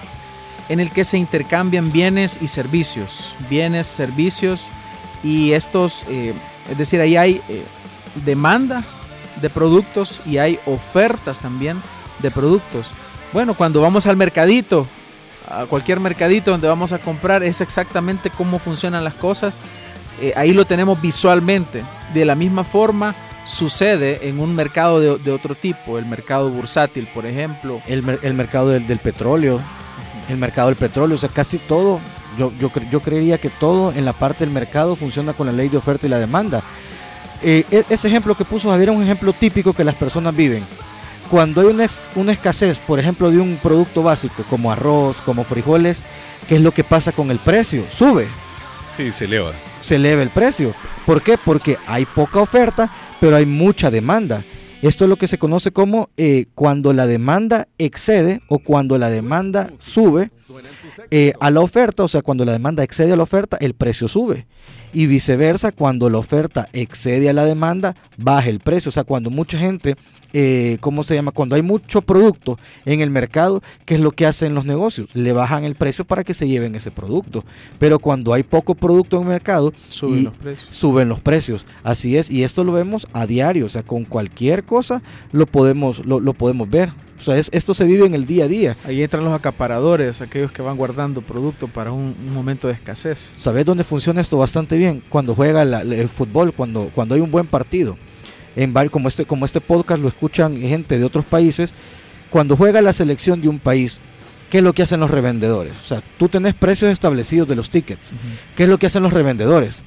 en 0.69 0.79
el 0.79 0.91
que 0.91 1.03
se 1.03 1.17
intercambian 1.17 1.91
bienes 1.91 2.39
y 2.41 2.47
servicios, 2.47 3.35
bienes, 3.49 3.87
servicios 3.87 4.69
y 5.23 5.51
estos, 5.51 6.05
eh, 6.07 6.33
es 6.69 6.77
decir, 6.77 7.01
ahí 7.01 7.17
hay 7.17 7.41
eh, 7.49 7.63
demanda 8.23 8.83
de 9.41 9.49
productos 9.49 10.21
y 10.25 10.37
hay 10.37 10.59
ofertas 10.65 11.39
también 11.39 11.81
de 12.19 12.31
productos. 12.31 12.91
Bueno, 13.33 13.55
cuando 13.55 13.81
vamos 13.81 14.05
al 14.07 14.15
mercadito, 14.15 14.87
a 15.47 15.65
cualquier 15.65 15.99
mercadito 15.99 16.51
donde 16.51 16.67
vamos 16.67 16.93
a 16.93 16.99
comprar, 16.99 17.43
es 17.43 17.61
exactamente 17.61 18.29
cómo 18.29 18.59
funcionan 18.59 19.03
las 19.03 19.15
cosas. 19.15 19.57
Eh, 20.21 20.33
ahí 20.35 20.53
lo 20.53 20.65
tenemos 20.65 21.01
visualmente. 21.01 21.83
De 22.13 22.25
la 22.25 22.35
misma 22.35 22.63
forma 22.63 23.15
sucede 23.45 24.27
en 24.29 24.39
un 24.39 24.55
mercado 24.55 24.99
de, 24.99 25.31
otro 25.31 25.55
tipo, 25.55 25.97
el 25.97 26.05
mercado 26.05 26.49
bursátil, 26.49 27.07
por 27.13 27.25
ejemplo. 27.25 27.81
El, 27.87 28.03
mercado 28.03 28.69
del 28.69 28.99
petróleo, 28.99 29.59
el 30.29 30.37
mercado 30.37 30.67
del 30.67 30.77
petróleo, 30.77 31.15
o 31.15 31.19
sea, 31.19 31.29
casi 31.29 31.57
todo, 31.57 31.99
yo, 32.37 32.51
yo, 32.59 32.71
yo 32.91 33.01
creería 33.01 33.37
que 33.37 33.49
todo 33.49 33.91
en 33.93 34.05
la 34.05 34.13
parte 34.13 34.45
del 34.45 34.53
mercado 34.53 34.95
funciona 34.95 35.33
con 35.33 35.47
la 35.47 35.53
ley 35.53 35.69
de 35.69 35.77
oferta 35.77 36.05
y 36.07 36.09
la 36.09 36.19
demanda. 36.19 36.61
Eh, 37.41 37.63
e, 37.71 37.85
ese 37.89 38.07
ejemplo 38.07 38.35
que 38.35 38.45
puso 38.45 38.69
Javier 38.69 38.89
es 38.89 38.95
un 38.95 39.03
ejemplo 39.03 39.33
típico 39.33 39.73
que 39.73 39.83
las 39.83 39.95
personas 39.95 40.35
viven. 40.35 40.63
Cuando 41.29 41.61
hay 41.61 41.67
una, 41.67 41.87
una 42.15 42.31
escasez, 42.31 42.79
por 42.79 42.99
ejemplo, 42.99 43.29
de 43.29 43.39
un 43.39 43.57
producto 43.61 44.01
básico 44.01 44.43
como 44.49 44.71
arroz, 44.71 45.17
como 45.25 45.43
frijoles, 45.43 46.01
¿qué 46.47 46.55
es 46.55 46.61
lo 46.61 46.71
que 46.71 46.83
pasa 46.83 47.11
con 47.11 47.29
el 47.31 47.39
precio? 47.39 47.83
Sube. 47.95 48.27
Sí, 48.95 49.11
se 49.11 49.25
eleva. 49.25 49.51
Se 49.81 49.95
eleva 49.95 50.23
el 50.23 50.29
precio. 50.29 50.73
¿Por 51.05 51.21
qué? 51.21 51.37
Porque 51.37 51.77
hay 51.85 52.05
poca 52.05 52.39
oferta, 52.39 52.89
pero 53.19 53.35
hay 53.35 53.45
mucha 53.45 53.91
demanda. 53.91 54.43
Esto 54.81 55.03
es 55.03 55.09
lo 55.09 55.17
que 55.17 55.27
se 55.27 55.37
conoce 55.37 55.71
como 55.71 56.09
eh, 56.15 56.45
cuando 56.55 56.93
la 56.93 57.05
demanda 57.05 57.67
excede 57.77 58.41
o 58.47 58.59
cuando 58.59 58.97
la 58.97 59.09
demanda 59.09 59.71
sube 59.79 60.31
eh, 61.11 61.33
a 61.39 61.51
la 61.51 61.61
oferta, 61.61 62.03
o 62.03 62.07
sea, 62.07 62.21
cuando 62.21 62.45
la 62.45 62.51
demanda 62.51 62.83
excede 62.83 63.13
a 63.13 63.17
la 63.17 63.23
oferta, 63.23 63.57
el 63.59 63.73
precio 63.73 64.07
sube. 64.07 64.47
Y 64.93 65.05
viceversa, 65.05 65.71
cuando 65.71 66.09
la 66.09 66.17
oferta 66.17 66.67
excede 66.73 67.29
a 67.29 67.33
la 67.33 67.45
demanda, 67.45 67.95
baja 68.17 68.49
el 68.49 68.59
precio. 68.59 68.89
O 68.89 68.91
sea, 68.91 69.03
cuando 69.03 69.29
mucha 69.29 69.57
gente 69.59 69.95
eh, 70.33 70.77
¿cómo 70.79 71.03
se 71.03 71.15
llama? 71.15 71.31
Cuando 71.31 71.55
hay 71.55 71.61
mucho 71.61 72.01
producto 72.01 72.59
en 72.85 73.01
el 73.01 73.09
mercado, 73.09 73.63
¿qué 73.85 73.95
es 73.95 74.01
lo 74.01 74.11
que 74.11 74.25
hacen 74.25 74.53
los 74.53 74.65
negocios? 74.65 75.09
Le 75.13 75.33
bajan 75.33 75.63
el 75.63 75.75
precio 75.75 76.05
para 76.05 76.23
que 76.23 76.33
se 76.33 76.47
lleven 76.47 76.75
ese 76.75 76.91
producto. 76.91 77.43
Pero 77.79 77.99
cuando 77.99 78.33
hay 78.33 78.43
poco 78.43 78.75
producto 78.75 79.17
en 79.17 79.23
el 79.23 79.29
mercado, 79.29 79.73
suben 79.89 80.25
los 80.25 80.35
precios. 80.35 80.75
Suben 80.75 81.09
los 81.09 81.19
precios. 81.19 81.65
Así 81.83 82.17
es, 82.17 82.29
y 82.29 82.43
esto 82.43 82.63
lo 82.63 82.73
vemos 82.73 83.07
a 83.13 83.25
diario, 83.25 83.65
o 83.65 83.69
sea, 83.69 83.83
con 83.83 84.05
cualquier 84.05 84.63
cosa 84.63 85.01
lo 85.31 85.45
podemos, 85.45 86.05
lo, 86.05 86.33
podemos 86.33 86.69
ver. 86.69 86.91
O 87.19 87.23
sea, 87.23 87.37
esto 87.37 87.73
se 87.73 87.85
vive 87.85 88.05
en 88.05 88.13
el 88.13 88.25
día 88.25 88.45
a 88.45 88.47
día. 88.47 88.75
Ahí 88.85 89.03
entran 89.03 89.23
los 89.23 89.33
acaparadores, 89.33 90.21
aquellos 90.21 90.51
que 90.51 90.61
van 90.61 90.77
guardando 90.77 91.21
producto 91.21 91.67
para 91.67 91.91
un, 91.91 92.15
momento 92.33 92.67
de 92.67 92.73
escasez. 92.73 93.33
¿Sabes 93.35 93.65
dónde 93.65 93.83
funciona 93.83 94.21
esto 94.21 94.37
bastante 94.37 94.77
bien? 94.77 95.03
Cuando 95.09 95.35
juega 95.35 95.63
el 95.63 96.09
fútbol, 96.09 96.53
cuando, 96.53 96.89
cuando 96.95 97.15
hay 97.15 97.21
un 97.21 97.31
buen 97.31 97.47
partido 97.47 97.97
en 98.55 98.73
como 98.89 99.07
este, 99.07 99.25
como 99.25 99.45
este 99.45 99.61
podcast 99.61 100.01
lo 100.01 100.07
escuchan 100.07 100.59
gente 100.59 100.97
de 100.97 101.05
otros 101.05 101.25
países, 101.25 101.71
cuando 102.29 102.55
juega 102.55 102.81
la 102.81 102.93
selección 102.93 103.41
de 103.41 103.47
un 103.47 103.59
país, 103.59 103.99
¿qué 104.49 104.59
es 104.59 104.63
lo 104.63 104.73
que 104.73 104.83
hacen 104.83 104.99
los 104.99 105.09
revendedores? 105.09 105.73
O 105.83 105.87
sea, 105.87 106.03
tú 106.17 106.29
tenés 106.29 106.55
precios 106.55 106.91
establecidos 106.91 107.47
de 107.47 107.55
los 107.55 107.69
tickets. 107.69 108.11
¿Qué 108.55 108.63
es 108.63 108.69
lo 108.69 108.77
que 108.77 108.87
hacen 108.87 109.03
los 109.03 109.13
revendedores? 109.13 109.79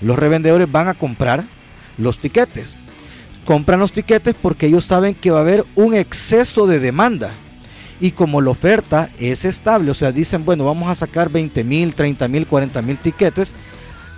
Los 0.00 0.18
revendedores 0.18 0.70
van 0.70 0.88
a 0.88 0.94
comprar 0.94 1.44
los 1.98 2.18
tiquetes. 2.18 2.76
Compran 3.44 3.80
los 3.80 3.92
tiquetes 3.92 4.34
porque 4.40 4.66
ellos 4.66 4.84
saben 4.84 5.14
que 5.14 5.30
va 5.30 5.38
a 5.38 5.42
haber 5.42 5.64
un 5.74 5.94
exceso 5.94 6.66
de 6.66 6.78
demanda. 6.78 7.32
Y 8.00 8.12
como 8.12 8.40
la 8.40 8.50
oferta 8.50 9.10
es 9.18 9.44
estable, 9.44 9.90
o 9.90 9.94
sea, 9.94 10.10
dicen, 10.12 10.44
bueno, 10.44 10.64
vamos 10.64 10.88
a 10.88 10.94
sacar 10.94 11.28
20 11.28 11.64
mil, 11.64 11.92
30 11.92 12.28
mil, 12.28 12.46
40 12.46 12.80
mil 12.80 12.96
tiquetes, 12.96 13.52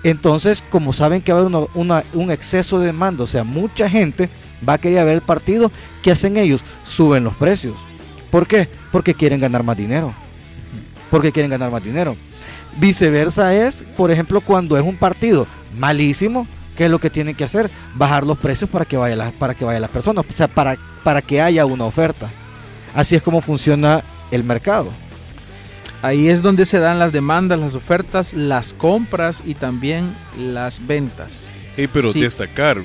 entonces, 0.05 0.63
como 0.71 0.93
saben 0.93 1.23
que 1.23 1.33
va 1.33 1.41
a 1.41 1.43
haber 1.43 2.05
un 2.15 2.31
exceso 2.31 2.81
de 2.81 2.87
demanda, 2.87 3.25
o 3.25 3.27
sea, 3.27 3.45
mucha 3.45 3.89
gente 3.89 4.29
va 4.69 4.75
a 4.75 4.79
querer 4.79 5.05
ver 5.05 5.15
el 5.15 5.21
partido, 5.21 5.71
¿qué 6.03 6.11
hacen 6.11 6.37
ellos? 6.37 6.61
Suben 6.85 7.25
los 7.25 7.35
precios. 7.35 7.77
¿Por 8.31 8.47
qué? 8.47 8.69
Porque 8.91 9.15
quieren 9.15 9.41
ganar 9.41 9.63
más 9.63 9.77
dinero. 9.77 10.13
Porque 11.11 11.31
quieren 11.31 11.51
ganar 11.51 11.71
más 11.71 11.85
dinero. 11.85 12.17
Viceversa 12.79 13.55
es, 13.55 13.85
por 13.97 14.11
ejemplo, 14.11 14.41
cuando 14.41 14.77
es 14.77 14.83
un 14.83 14.97
partido 14.97 15.47
malísimo, 15.79 16.47
¿qué 16.77 16.87
es 16.87 16.91
lo 16.91 16.99
que 16.99 17.11
tienen 17.11 17.35
que 17.35 17.45
hacer? 17.45 17.71
Bajar 17.95 18.27
los 18.27 18.39
precios 18.39 18.69
para 18.71 18.85
que 18.85 18.97
vaya 18.97 19.33
para 19.39 19.55
que 19.55 19.65
vayan 19.65 19.83
las 19.83 19.91
personas, 19.91 20.25
o 20.29 20.37
sea, 20.37 20.49
para, 20.49 20.77
para 21.05 21.23
que 21.23 21.41
haya 21.41 21.67
una 21.67 21.85
oferta. 21.85 22.29
Así 22.95 23.15
es 23.15 23.23
como 23.23 23.41
funciona 23.41 24.03
el 24.31 24.45
mercado. 24.45 24.91
Ahí 26.03 26.29
es 26.29 26.43
donde 26.43 26.67
se 26.67 26.81
dan 26.81 26.99
las 26.99 27.13
demandas, 27.13 27.61
las 27.61 27.75
ofertas, 27.75 28.35
las 28.35 28.75
compras 28.75 29.43
y 29.47 29.55
también 29.55 30.15
las 30.37 30.85
ventas. 30.85 31.49
Hey, 31.77 31.89
pero 31.91 32.13
destacar, 32.13 32.83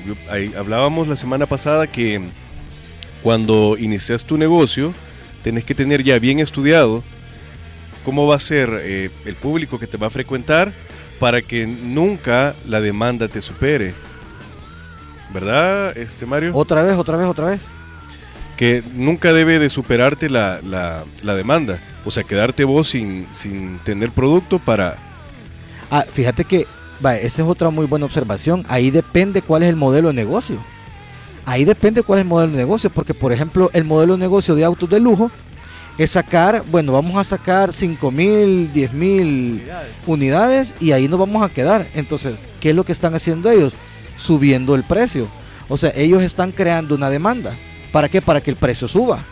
hablábamos 0.56 1.08
la 1.08 1.16
semana 1.16 1.46
pasada 1.46 1.86
que 1.88 2.20
cuando 3.22 3.76
inicias 3.78 4.24
tu 4.24 4.38
negocio, 4.38 4.94
tenés 5.42 5.64
que 5.64 5.74
tener 5.74 6.04
ya 6.04 6.18
bien 6.18 6.38
estudiado 6.38 7.02
cómo 8.04 8.26
va 8.26 8.36
a 8.36 8.40
ser 8.40 8.70
eh, 8.82 9.10
el 9.26 9.34
público 9.34 9.78
que 9.78 9.86
te 9.86 9.96
va 9.96 10.06
a 10.06 10.10
frecuentar 10.10 10.72
para 11.18 11.42
que 11.42 11.66
nunca 11.66 12.54
la 12.66 12.80
demanda 12.80 13.28
te 13.28 13.42
supere. 13.42 13.94
¿Verdad, 15.32 15.96
este 15.96 16.26
Mario? 16.26 16.52
Otra 16.54 16.82
vez, 16.82 16.96
otra 16.96 17.16
vez, 17.16 17.26
otra 17.26 17.46
vez. 17.46 17.60
Que 18.56 18.82
nunca 18.94 19.32
debe 19.32 19.58
de 19.58 19.68
superarte 19.68 20.30
la, 20.30 20.60
la 20.62 21.34
demanda. 21.34 21.78
O 22.04 22.10
sea, 22.10 22.24
quedarte 22.24 22.64
vos 22.64 22.88
sin, 22.88 23.26
sin 23.32 23.78
tener 23.80 24.10
producto 24.10 24.58
para... 24.58 24.96
Ah, 25.90 26.04
fíjate 26.10 26.44
que, 26.44 26.66
esa 27.20 27.42
es 27.42 27.48
otra 27.48 27.68
muy 27.68 27.84
buena 27.84 28.06
observación. 28.06 28.64
Ahí 28.68 28.90
depende 28.90 29.42
cuál 29.42 29.62
es 29.62 29.68
el 29.68 29.76
modelo 29.76 30.08
de 30.08 30.14
negocio. 30.14 30.56
Ahí 31.44 31.66
depende 31.66 32.02
cuál 32.02 32.20
es 32.20 32.22
el 32.22 32.28
modelo 32.28 32.52
de 32.52 32.58
negocio, 32.58 32.88
porque 32.88 33.12
por 33.12 33.32
ejemplo 33.32 33.70
el 33.72 33.84
modelo 33.84 34.14
de 34.14 34.20
negocio 34.20 34.54
de 34.54 34.64
autos 34.64 34.88
de 34.88 35.00
lujo 35.00 35.30
es 35.98 36.12
sacar, 36.12 36.62
bueno, 36.70 36.92
vamos 36.92 37.16
a 37.16 37.24
sacar 37.24 37.72
5 37.72 38.10
mil, 38.10 38.72
10 38.72 38.92
mil 38.92 39.62
unidades 40.06 40.72
y 40.80 40.92
ahí 40.92 41.08
nos 41.08 41.18
vamos 41.18 41.44
a 41.44 41.52
quedar. 41.52 41.86
Entonces, 41.94 42.34
¿qué 42.60 42.70
es 42.70 42.76
lo 42.76 42.84
que 42.84 42.92
están 42.92 43.14
haciendo 43.14 43.50
ellos? 43.50 43.74
Subiendo 44.16 44.74
el 44.74 44.84
precio. 44.84 45.26
O 45.68 45.76
sea, 45.76 45.92
ellos 45.94 46.22
están 46.22 46.52
creando 46.52 46.94
una 46.94 47.10
demanda. 47.10 47.54
¿Para 47.92 48.08
qué? 48.08 48.22
Para 48.22 48.40
que 48.40 48.50
el 48.50 48.56
precio 48.56 48.88
suba 48.88 49.24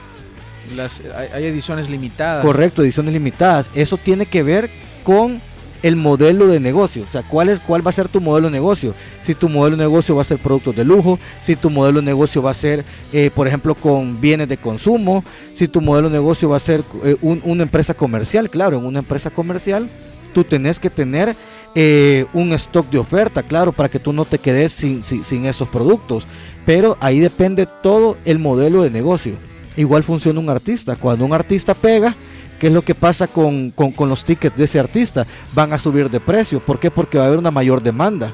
hay, 1.34 1.44
ediciones 1.44 1.88
limitadas. 1.88 2.44
Correcto, 2.44 2.82
ediciones 2.82 3.12
limitadas. 3.12 3.70
Eso 3.74 3.96
tiene 3.96 4.26
que 4.26 4.42
ver 4.42 4.70
con 5.04 5.40
el 5.82 5.96
modelo 5.96 6.46
de 6.46 6.60
negocio, 6.60 7.04
o 7.08 7.12
sea, 7.12 7.22
cuál 7.22 7.48
es 7.48 7.58
cuál 7.60 7.86
va 7.86 7.90
a 7.90 7.92
ser 7.92 8.08
tu 8.08 8.20
modelo 8.20 8.48
de 8.48 8.52
negocio. 8.52 8.94
Si 9.22 9.34
tu 9.34 9.48
modelo 9.48 9.76
de 9.76 9.82
negocio 9.82 10.16
va 10.16 10.22
a 10.22 10.24
ser 10.24 10.38
productos 10.38 10.76
de 10.76 10.84
lujo, 10.84 11.18
si 11.42 11.56
tu 11.56 11.70
modelo 11.70 12.00
de 12.00 12.06
negocio 12.06 12.42
va 12.42 12.50
a 12.50 12.54
ser, 12.54 12.84
eh, 13.12 13.30
por 13.34 13.46
ejemplo, 13.46 13.74
con 13.74 14.20
bienes 14.20 14.48
de 14.48 14.56
consumo, 14.56 15.24
si 15.54 15.68
tu 15.68 15.80
modelo 15.80 16.08
de 16.08 16.14
negocio 16.14 16.48
va 16.48 16.56
a 16.56 16.60
ser 16.60 16.82
eh, 17.04 17.16
una 17.20 17.62
empresa 17.62 17.94
comercial, 17.94 18.50
claro, 18.50 18.78
en 18.78 18.84
una 18.84 19.00
empresa 19.00 19.30
comercial 19.30 19.88
tú 20.32 20.44
tenés 20.44 20.78
que 20.78 20.90
tener 20.90 21.34
eh, 21.74 22.26
un 22.32 22.52
stock 22.52 22.88
de 22.90 22.98
oferta, 22.98 23.42
claro, 23.42 23.72
para 23.72 23.88
que 23.88 23.98
tú 23.98 24.12
no 24.12 24.24
te 24.24 24.38
quedes 24.38 24.72
sin, 24.72 25.02
sin 25.02 25.46
esos 25.46 25.68
productos. 25.68 26.26
Pero 26.64 26.96
ahí 27.00 27.20
depende 27.20 27.66
todo 27.82 28.16
el 28.24 28.38
modelo 28.38 28.82
de 28.82 28.90
negocio. 28.90 29.34
Igual 29.76 30.02
funciona 30.02 30.40
un 30.40 30.50
artista. 30.50 30.96
Cuando 30.96 31.24
un 31.24 31.32
artista 31.32 31.74
pega, 31.74 32.16
¿qué 32.58 32.68
es 32.68 32.72
lo 32.72 32.82
que 32.82 32.94
pasa 32.94 33.26
con, 33.26 33.72
los 33.98 34.24
tickets 34.24 34.56
de 34.56 34.64
ese 34.64 34.80
artista? 34.80 35.26
Van 35.54 35.72
a 35.72 35.78
subir 35.78 36.10
de 36.10 36.20
precio. 36.20 36.60
¿Por 36.60 36.78
qué? 36.78 36.90
Porque 36.90 37.18
va 37.18 37.24
a 37.24 37.26
haber 37.28 37.38
una 37.38 37.50
mayor 37.50 37.82
demanda. 37.82 38.32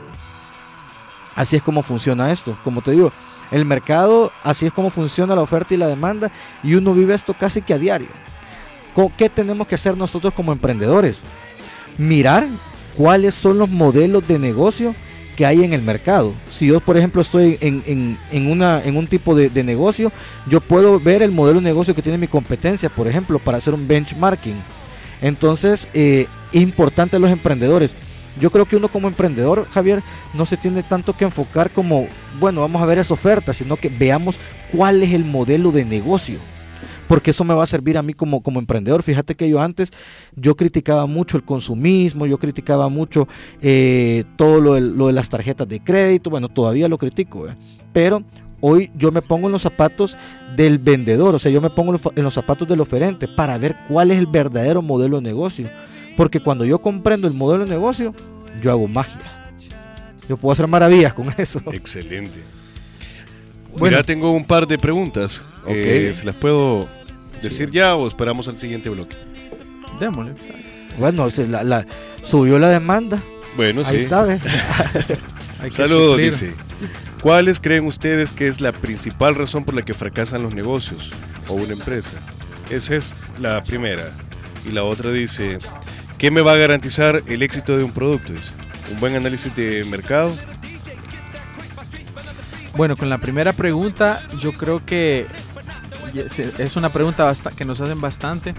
Así 1.35 1.57
es 1.57 1.62
como 1.62 1.83
funciona 1.83 2.33
esto. 2.33 2.57
Como 2.64 2.83
te 2.83 2.93
digo, 2.93 3.12
el 3.50 3.64
mercado, 3.64 4.33
así 4.43 4.67
es 4.67 4.73
como 4.73 4.91
funciona 4.91 5.35
la 5.35 5.43
oferta 5.43 5.75
y 5.75 5.76
la 5.76 5.88
demanda. 5.88 6.31
Y 6.62 6.75
uno 6.75 6.95
vive 6.95 7.14
esto 7.14 7.35
casi 7.35 7.62
que 7.62 7.75
a 7.75 7.79
diario. 7.79 8.09
¿Qué 9.17 9.29
tenemos 9.29 9.67
que 9.67 9.75
hacer 9.75 9.97
nosotros 9.97 10.35
como 10.35 10.52
emprendedores? 10.52 11.21
Mirar 11.97 12.47
cuáles 12.97 13.35
son 13.35 13.59
los 13.59 13.71
modelos 13.71 14.26
de 14.29 14.38
negocio 14.38 14.95
que 15.36 15.46
hay 15.46 15.64
en 15.64 15.72
el 15.72 15.82
mercado. 15.82 16.32
Si 16.50 16.66
yo, 16.66 16.80
por 16.80 16.96
ejemplo, 16.96 17.22
estoy 17.22 17.58
en, 17.60 18.18
en, 18.30 18.50
una, 18.50 18.82
en 18.84 18.96
un 18.96 19.06
tipo 19.06 19.34
de, 19.34 19.50
negocio, 19.62 20.12
yo 20.48 20.60
puedo 20.60 21.00
ver 21.00 21.22
el 21.22 21.30
modelo 21.30 21.60
de 21.60 21.64
negocio 21.64 21.94
que 21.94 22.02
tiene 22.02 22.18
mi 22.18 22.28
competencia, 22.28 22.88
por 22.88 23.08
ejemplo, 23.08 23.38
para 23.38 23.58
hacer 23.58 23.74
un 23.74 23.86
benchmarking. 23.86 24.56
Entonces, 25.20 25.88
eh, 25.94 26.26
importante 26.52 27.16
a 27.16 27.18
los 27.18 27.30
emprendedores. 27.30 27.92
Yo 28.40 28.50
creo 28.50 28.64
que 28.64 28.76
uno 28.76 28.88
como 28.88 29.08
emprendedor, 29.08 29.66
Javier, 29.72 30.02
no 30.32 30.46
se 30.46 30.56
tiene 30.56 30.82
tanto 30.82 31.14
que 31.14 31.24
enfocar 31.24 31.70
como, 31.70 32.08
bueno, 32.40 32.62
vamos 32.62 32.82
a 32.82 32.86
ver 32.86 32.98
esa 32.98 33.14
oferta, 33.14 33.52
sino 33.52 33.76
que 33.76 33.90
veamos 33.90 34.36
cuál 34.72 35.02
es 35.02 35.12
el 35.12 35.24
modelo 35.24 35.70
de 35.70 35.84
negocio 35.84 36.38
porque 37.12 37.33
eso 37.33 37.45
me 37.45 37.52
va 37.52 37.62
a 37.62 37.66
servir 37.66 37.99
a 37.99 38.02
mí 38.02 38.14
como, 38.14 38.42
como 38.42 38.59
emprendedor. 38.59 39.02
Fíjate 39.02 39.35
que 39.35 39.47
yo 39.47 39.61
antes, 39.61 39.90
yo 40.35 40.57
criticaba 40.57 41.04
mucho 41.04 41.37
el 41.37 41.42
consumismo, 41.42 42.25
yo 42.25 42.38
criticaba 42.38 42.88
mucho 42.88 43.28
eh, 43.61 44.25
todo 44.37 44.62
lo 44.62 45.07
de, 45.07 45.12
las 45.12 45.28
tarjetas 45.28 45.69
de 45.69 45.81
crédito, 45.81 46.31
bueno, 46.31 46.49
todavía 46.49 46.88
lo 46.88 46.97
critico, 46.97 47.49
pero 47.92 48.23
hoy 48.62 48.90
yo 48.97 49.12
me 49.12 49.21
pongo 49.21 49.49
en 49.49 49.52
los 49.52 49.61
zapatos 49.61 50.16
del 50.57 50.78
vendedor, 50.78 51.35
o 51.35 51.38
sea, 51.38 51.52
yo 51.52 51.61
me 51.61 51.69
pongo 51.69 52.00
en 52.16 52.25
los 52.25 52.33
zapatos 52.33 52.66
del 52.66 52.81
oferente 52.81 53.28
para 53.28 53.59
ver 53.59 53.76
cuál 53.88 54.11
es 54.11 54.16
el 54.16 54.26
verdadero 54.26 54.81
modelo 54.81 55.16
de 55.16 55.23
negocio. 55.23 55.69
Porque 56.16 56.40
cuando 56.40 56.64
yo 56.64 56.78
comprendo 56.78 57.28
el 57.28 57.35
modelo 57.35 57.66
de 57.66 57.71
negocio, 57.73 58.14
yo 58.62 58.71
hago 58.71 58.88
magia. 58.88 59.21
Yo 60.31 60.38
puedo 60.38 60.54
hacer 60.54 60.66
maravillas 60.66 61.12
con 61.12 61.26
eso. 61.37 61.61
Excelente. 61.73 62.40
Bueno, 63.76 63.99
ya 63.99 64.02
tengo 64.02 64.31
un 64.33 64.47
par 64.47 64.66
de 64.66 64.78
preguntas. 64.78 65.45
Okay. 65.64 66.07
Eh, 66.07 66.14
se 66.14 66.25
las 66.25 66.37
puedo 66.37 66.88
decir 67.42 67.70
ya 67.70 67.94
o 67.94 68.06
esperamos 68.06 68.49
al 68.49 68.58
siguiente 68.58 68.88
bloque? 68.88 69.16
Démosle. 70.00 70.34
Bueno, 70.99 71.28
la, 71.49 71.87
subió 72.22 72.58
la 72.58 72.68
demanda. 72.68 73.22
Bueno, 73.56 73.82
Ahí 73.84 73.99
sí. 73.99 74.02
Está, 74.04 74.26
Saludos, 75.70 76.18
dice. 76.18 76.54
¿Cuáles 77.20 77.61
creen 77.61 77.87
ustedes 77.87 78.32
que 78.32 78.49
es 78.49 78.61
la 78.61 78.72
principal 78.72 79.34
razón 79.37 79.64
por 79.64 79.75
la 79.75 79.82
que 79.82 79.94
fracasan 79.94 80.42
los 80.42 80.54
negocios 80.54 81.11
o 81.49 81.54
una 81.54 81.72
empresa? 81.72 82.18
Esa 82.68 82.96
es 82.96 83.14
la 83.38 83.62
primera. 83.62 84.11
Y 84.66 84.72
la 84.72 84.82
otra 84.82 85.12
dice, 85.12 85.58
¿qué 86.18 86.30
me 86.30 86.40
va 86.40 86.54
a 86.54 86.56
garantizar 86.56 87.22
el 87.26 87.42
éxito 87.42 87.76
de 87.76 87.84
un 87.84 87.92
producto? 87.92 88.32
¿Un 88.90 88.99
buen 88.99 89.14
análisis 89.14 89.54
de 89.54 89.84
mercado? 89.84 90.34
Bueno, 92.76 92.96
con 92.96 93.08
la 93.08 93.18
primera 93.18 93.52
pregunta, 93.52 94.22
yo 94.40 94.52
creo 94.52 94.84
que 94.84 95.26
es 96.14 96.76
una 96.76 96.90
pregunta 96.90 97.33
que 97.57 97.64
nos 97.64 97.81
hacen 97.81 98.00
bastante 98.00 98.54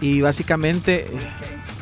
y 0.00 0.20
básicamente 0.20 1.06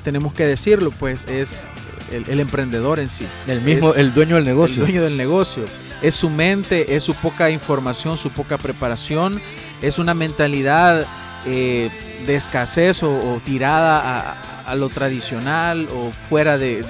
tenemos 0.05 0.35
que 0.35 0.47
decirlo, 0.47 0.91
pues 0.91 1.27
es 1.29 1.67
el, 2.13 2.41
emprendedor 2.41 3.01
en 3.01 3.09
sí. 3.09 3.27
El 3.47 3.61
mismo, 3.63 3.95
el 3.95 4.13
dueño 4.13 4.37
del 4.37 4.45
negocio. 4.45 4.85
El 4.85 4.93
dueño 4.93 5.03
del 5.03 5.17
negocio. 5.17 5.65
Es 6.03 6.15
su 6.15 6.31
mente, 6.31 6.97
es 6.97 7.05
su 7.05 7.15
poca 7.15 7.51
información, 7.51 8.19
su 8.19 8.31
poca 8.31 8.59
preparación, 8.59 9.41
es 9.81 9.99
una 9.99 10.15
mentalidad 10.15 11.07
eh, 11.47 11.91
de 12.27 12.37
escasez 12.37 13.03
o, 13.03 13.41
tirada 13.45 14.37
a, 14.67 14.75
lo 14.75 14.89
tradicional 14.89 15.89
o 15.93 16.13
fuera 16.29 16.59
de 16.59 16.85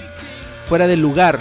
fuera 0.73 0.87
del 0.87 1.03
lugar. 1.03 1.39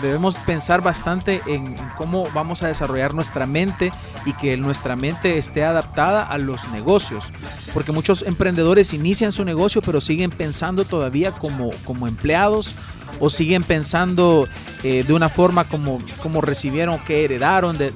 Debemos 0.00 0.36
pensar 0.46 0.80
bastante 0.80 1.42
en, 1.46 1.74
cómo 1.98 2.26
vamos 2.32 2.62
a 2.62 2.68
desarrollar 2.68 3.12
nuestra 3.12 3.44
mente 3.44 3.92
y 4.24 4.32
que 4.32 4.56
nuestra 4.56 4.96
mente 4.96 5.36
esté 5.36 5.62
adaptada 5.62 6.22
a 6.22 6.38
los 6.38 6.66
negocios. 6.70 7.26
Porque 7.74 7.92
muchos 7.92 8.22
emprendedores 8.22 8.94
inician 8.94 9.30
su 9.30 9.44
negocio 9.44 9.82
pero 9.82 10.00
siguen 10.00 10.30
pensando 10.30 10.86
todavía 10.86 11.32
como, 11.32 11.68
como 11.84 12.08
empleados 12.08 12.74
o 13.20 13.28
siguen 13.28 13.62
pensando 13.62 14.48
eh, 14.84 15.04
de 15.06 15.12
una 15.12 15.28
forma 15.28 15.64
como, 15.64 15.98
como 16.22 16.40
recibieron, 16.40 16.98
que 17.00 17.26
heredaron 17.26 17.76
de, 17.76 17.92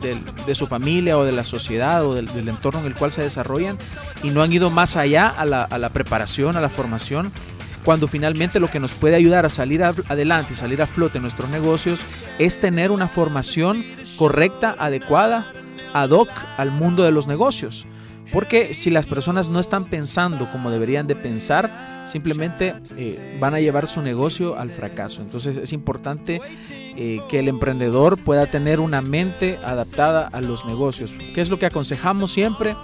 su 0.52 0.66
familia 0.66 1.16
o 1.16 1.25
de 1.25 1.33
la 1.33 1.45
sociedad 1.45 2.04
o 2.04 2.14
del, 2.14 2.28
entorno 2.50 2.80
en 2.80 2.87
el 2.87 2.95
cual 2.95 3.12
se 3.12 3.23
desarrollan 3.23 3.78
y 4.23 4.28
no 4.28 4.42
han 4.42 4.52
ido 4.52 4.68
más 4.68 4.95
allá 4.95 5.26
a 5.28 5.47
la, 5.47 5.62
a 5.62 5.78
la 5.78 5.88
preparación, 5.88 6.54
a 6.54 6.61
la 6.61 6.68
formación 6.68 7.33
cuando 7.87 8.09
finalmente 8.09 8.59
lo 8.59 8.69
que 8.69 8.81
nos 8.81 8.95
puede 8.95 9.14
ayudar 9.14 9.47
a 9.47 9.49
salir 9.49 9.85
adelante 9.85 10.55
y 10.55 10.57
salir 10.57 10.83
a 10.83 10.88
flote 10.88 11.21
nuestros 11.21 11.49
negocios 11.50 12.05
es 12.37 12.59
tener 12.59 12.90
una 12.90 13.07
formación 13.07 13.85
correcta, 14.16 14.75
adecuada, 14.76 15.52
ad 15.95 16.11
hoc 16.11 16.28
al 16.57 16.73
mundo 16.73 17.05
de 17.05 17.12
los 17.12 17.28
negocios. 17.28 17.87
Porque 18.33 18.75
si 18.75 18.90
las 18.90 19.07
personas 19.07 19.50
no 19.50 19.61
están 19.61 19.85
pensando 19.85 20.50
como 20.50 20.73
deberían 20.73 21.07
de 21.07 21.14
pensar, 21.14 22.02
simplemente 22.07 22.75
eh, 22.97 23.38
van 23.38 23.55
a 23.55 23.61
llevar 23.61 23.87
su 23.87 24.02
negocio 24.02 24.59
al 24.59 24.71
fracaso. 24.71 25.23
Entonces 25.23 25.57
es 25.57 25.73
importante 25.73 26.40
eh, 26.69 27.21
que 27.28 27.38
el 27.38 27.47
emprendedor 27.47 28.19
pueda 28.19 28.47
tener 28.47 28.81
una 28.81 29.00
mente 29.00 29.61
adaptada 29.64 30.26
a 30.33 30.40
los 30.40 30.64
negocios. 30.64 31.14
¿Qué 31.37 31.40
es 31.40 31.50
lo 31.50 31.61
que 31.61 31.66
aconsejamos 31.66 32.33
siempre? 32.33 32.75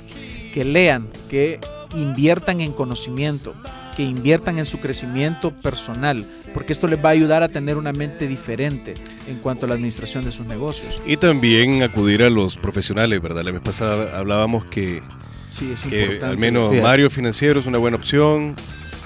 Que 0.55 0.63
lean, 0.63 1.09
que 1.29 1.59
inviertan 1.97 2.61
en 2.61 2.73
conocimiento, 2.73 3.53
que 3.97 4.03
inviertan 4.03 4.59
en 4.59 4.65
su 4.65 4.81
crecimiento 4.81 5.51
personal, 5.51 6.25
porque 6.55 6.73
esto 6.73 6.87
les 6.87 6.99
va 6.99 7.11
a 7.11 7.13
ayudar 7.13 7.43
a 7.43 7.49
tener 7.49 7.77
una 7.77 7.93
mente 7.93 8.27
diferente 8.27 8.95
en 9.29 9.39
cuanto 9.39 9.67
a 9.67 9.69
la 9.69 9.75
administración 9.75 10.25
de 10.25 10.33
sus 10.33 10.47
negocios. 10.47 11.01
Y 11.07 11.17
también 11.17 11.83
acudir 11.83 12.23
a 12.23 12.31
los 12.31 12.57
profesionales, 12.57 13.21
¿verdad? 13.21 13.43
La 13.45 13.51
vez 13.51 13.63
pasada 13.63 14.19
hablábamos 14.19 14.65
que 14.65 15.03
Sí, 15.53 15.71
es 15.73 15.83
que 15.83 16.19
al 16.23 16.39
menos 16.39 16.75
Mario 16.75 17.11
Financiero 17.11 17.61
es 17.61 17.67
una 17.67 17.79
buena 17.79 17.99
opción. 17.99 18.57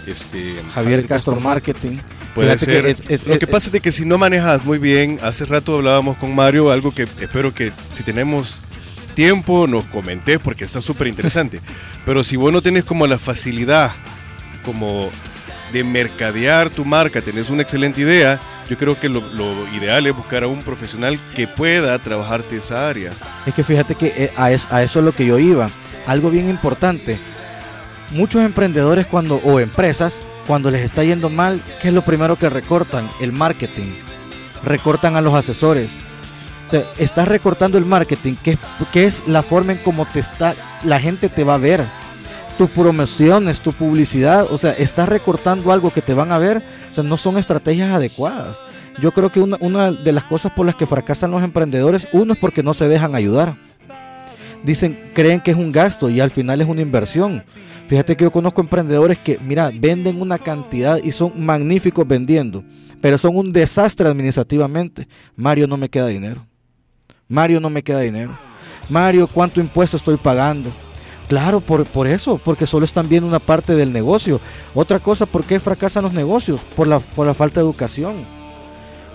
Este, 0.07 0.55
Javier 0.73 1.05
Castro 1.05 1.41
Marketing. 1.41 1.99
Puede 2.35 2.57
ser. 2.59 2.97
Lo 3.27 3.39
que 3.39 3.47
pasa 3.49 3.71
es 3.73 3.83
que 3.83 3.91
si 3.91 4.05
no 4.05 4.17
manejas 4.17 4.65
muy 4.65 4.79
bien, 4.79 5.19
hace 5.23 5.45
rato 5.45 5.75
hablábamos 5.75 6.17
con 6.19 6.35
Mario, 6.35 6.71
algo 6.71 6.93
que 6.93 7.03
espero 7.21 7.53
que 7.53 7.73
si 7.93 8.05
tenemos 8.05 8.63
tiempo 9.15 9.67
nos 9.67 9.85
comenté 9.87 10.39
porque 10.39 10.65
está 10.65 10.81
súper 10.81 11.09
interesante. 11.09 11.61
Pero 12.07 12.23
si 12.23 12.37
vos 12.37 12.53
no 12.53 12.63
tenés 12.63 12.85
como 12.85 13.09
la 13.09 13.19
facilidad 13.19 13.93
como 14.67 15.11
de 15.73 15.85
mercadear 15.85 16.69
tu 16.69 16.85
marca, 16.85 17.23
tenés 17.23 17.49
una 17.49 17.63
excelente 17.63 18.01
idea, 18.01 18.39
yo 18.69 18.77
creo 18.77 18.99
que 18.99 19.09
lo, 19.09 19.23
ideal 19.75 20.07
es 20.07 20.17
buscar 20.17 20.43
a 20.43 20.49
un 20.49 20.63
profesional 20.63 21.19
que 21.35 21.47
pueda 21.47 21.99
trabajarte 21.99 22.57
esa 22.57 22.89
área. 22.89 23.13
Es 23.47 23.55
que 23.55 23.65
fíjate 23.65 23.95
que 23.95 24.07
eh, 24.17 24.33
a, 24.37 24.51
eso, 24.51 24.69
es 24.75 24.97
lo 24.97 25.13
que 25.13 25.25
yo 25.25 25.39
iba 25.39 25.71
algo 26.07 26.31
bien 26.31 26.51
importante. 26.51 27.19
Muchos 28.11 28.43
emprendedores 28.43 29.07
cuando 29.07 29.37
o 29.45 29.59
empresas 29.61 30.21
cuando 30.47 30.71
les 30.71 30.85
está 30.85 31.03
yendo 31.03 31.29
mal, 31.29 31.61
¿qué 31.83 31.89
es 31.89 31.95
lo 31.95 32.03
primero 32.03 32.37
que 32.37 32.49
recortan? 32.49 33.09
El 33.21 33.33
marketing. 33.33 33.93
Recortan 34.65 35.17
a 35.17 35.21
los 35.21 35.35
asesores. 35.35 35.91
O 36.73 36.83
estás 36.99 37.29
recortando 37.29 37.79
el 37.79 37.85
marketing, 37.85 38.35
que, 38.35 38.59
que 38.93 39.07
es 39.07 39.27
la 39.27 39.43
forma 39.43 39.73
en 39.73 39.79
cómo 39.79 40.07
te 40.07 40.21
está, 40.21 40.55
la 40.85 41.01
gente 41.01 41.29
te 41.29 41.45
va 41.45 41.55
a 41.55 41.59
ver. 41.59 41.85
Tu 42.59 42.67
promociones, 42.69 43.61
tu 43.61 43.73
publicidad, 43.73 44.47
o 44.51 44.57
sea, 44.57 44.73
estás 44.73 45.09
recortando 45.09 45.73
algo 45.73 45.91
que 45.91 46.01
te 46.01 46.15
van 46.15 46.33
a 46.33 46.39
ver, 46.39 46.63
o 46.91 46.95
sea, 46.95 47.05
no 47.05 47.17
son 47.17 47.37
estrategias 47.37 47.91
adecuadas. 47.91 48.57
Yo 49.01 49.13
creo 49.13 49.31
que 49.31 49.41
una, 49.41 49.59
una 49.61 49.93
de 49.93 50.13
las 50.13 50.25
cosas 50.25 50.53
por 50.53 50.65
las 50.65 50.75
que 50.75 50.87
fracasan 50.87 51.31
los 51.31 51.43
emprendedores, 51.43 52.09
uno 52.13 52.33
es 52.33 52.39
porque 52.39 52.63
no 52.63 52.73
se 52.73 52.89
dejan 52.89 53.15
ayudar 53.15 53.57
dicen, 54.67 55.11
creen 55.15 55.41
que 55.41 55.53
es 55.53 55.57
un 55.57 55.73
gasto 55.73 56.11
y 56.11 56.21
al 56.21 56.31
final 56.31 56.61
es 56.61 56.69
una 56.69 56.83
inversión. 56.83 57.45
Fíjate 57.89 58.17
que 58.17 58.25
yo 58.25 58.33
conozco 58.33 58.61
emprendedores 58.61 59.17
que, 59.19 59.39
mira, 59.39 59.71
venden 59.73 60.21
una 60.21 60.39
cantidad 60.39 61.01
y 61.03 61.13
son 61.13 61.33
magníficos 61.37 62.07
vendiendo, 62.07 62.65
pero 63.01 63.17
son 63.17 63.37
un 63.37 63.53
desastre 63.53 64.09
administrativamente. 64.09 65.07
Mario, 65.37 65.69
no 65.69 65.77
me 65.77 65.89
queda 65.89 66.09
dinero. 66.09 66.45
Mario, 67.29 67.61
no 67.61 67.71
me 67.71 67.83
queda 67.83 68.01
dinero. 68.01 68.37
Mario, 68.89 69.29
¿cuánto 69.29 69.61
impuesto 69.61 69.97
estoy 69.97 70.17
pagando? 70.17 70.71
Claro, 71.29 71.61
por, 71.61 71.85
por 71.87 72.07
eso, 72.07 72.41
porque 72.45 72.67
solo 72.67 72.85
están 72.85 73.09
viendo 73.09 73.29
una 73.29 73.41
parte 73.41 73.75
del 73.75 73.93
negocio. 73.93 74.41
Otra 74.75 75.01
cosa, 75.01 75.27
¿por 75.27 75.45
qué 75.45 75.59
fracasan 75.59 76.05
los 76.05 76.13
negocios? 76.13 76.61
Por 76.77 76.87
la, 76.87 77.01
por 77.01 77.27
la 77.27 77.35
falta 77.35 77.61
de 77.61 77.67
educación 77.67 78.36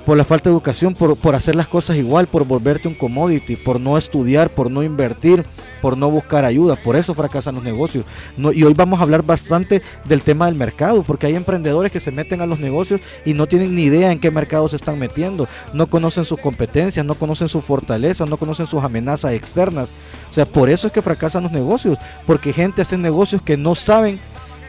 por 0.05 0.17
la 0.17 0.23
falta 0.23 0.49
de 0.49 0.53
educación, 0.53 0.93
por, 0.93 1.15
por, 1.15 1.35
hacer 1.35 1.55
las 1.55 1.67
cosas 1.67 1.97
igual, 1.97 2.27
por 2.27 2.45
volverte 2.45 2.87
un 2.87 2.93
commodity, 2.93 3.55
por 3.55 3.79
no 3.79 3.97
estudiar, 3.97 4.49
por 4.49 4.71
no 4.71 4.83
invertir, 4.83 5.45
por 5.81 5.97
no 5.97 6.09
buscar 6.09 6.45
ayuda. 6.45 6.75
Por 6.75 6.95
eso 6.95 7.13
fracasan 7.13 7.55
los 7.55 7.63
negocios. 7.63 8.05
Y 8.37 8.63
hoy 8.63 8.73
vamos 8.73 8.99
a 8.99 9.03
hablar 9.03 9.23
bastante 9.23 9.81
del 10.05 10.21
tema 10.21 10.45
del 10.45 10.55
mercado, 10.55 11.03
porque 11.03 11.27
hay 11.27 11.35
emprendedores 11.35 11.91
que 11.91 11.99
se 11.99 12.11
meten 12.11 12.41
a 12.41 12.45
los 12.45 12.59
negocios 12.59 13.01
y 13.25 13.33
no 13.33 13.47
tienen 13.47 13.75
ni 13.75 13.83
idea 13.83 14.11
en 14.11 14.19
qué 14.19 14.31
mercado 14.31 14.69
se 14.69 14.75
están 14.75 14.99
metiendo. 14.99 15.47
No 15.73 15.87
conocen 15.87 16.25
sus 16.25 16.39
competencias, 16.39 17.05
no 17.05 17.15
conocen 17.15 17.49
sus 17.49 17.63
fortalezas, 17.63 18.29
no 18.29 18.37
conocen 18.37 18.67
sus 18.67 18.83
amenazas 18.83 19.33
externas. 19.33 19.89
O 20.29 20.33
sea, 20.33 20.45
por 20.45 20.69
eso 20.69 20.87
es 20.87 20.93
que 20.93 21.01
fracasan 21.01 21.43
los 21.43 21.51
negocios, 21.51 21.97
porque 22.25 22.53
gente 22.53 22.81
hace 22.81 22.97
negocios 22.97 23.41
que 23.41 23.57
no 23.57 23.75
saben 23.75 24.19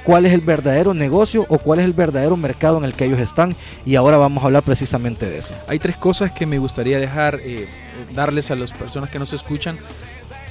cuál 0.05 0.27
es 0.27 0.33
el 0.33 0.41
verdadero 0.41 0.95
negocio 0.95 1.47
o 1.49 1.59
cuál 1.59 1.81
es 1.81 1.85
el 1.85 1.93
verdadero 1.93 2.37
mercado 2.37 2.79
en 2.79 2.85
el 2.85 2.95
que 2.95 3.05
ellos 3.05 3.21
están 3.21 3.55
y 3.87 3.95
ahora 3.95 4.17
vamos 4.17 4.43
a 4.43 4.47
hablar 4.47 4.63
precisamente 4.63 5.29
de 5.29 5.39
eso. 5.39 5.55
Hay 5.69 5.79
tres 5.79 5.97
cosas 5.97 6.33
que 6.33 6.47
me 6.47 6.59
gustaría 6.59 6.99
dejar, 6.99 7.39
eh, 7.43 7.69
darles 8.15 8.51
a 8.51 8.57
las 8.57 8.73
personas 8.73 9.11
que 9.11 9.19
nos 9.19 9.33
escuchan 9.33 9.79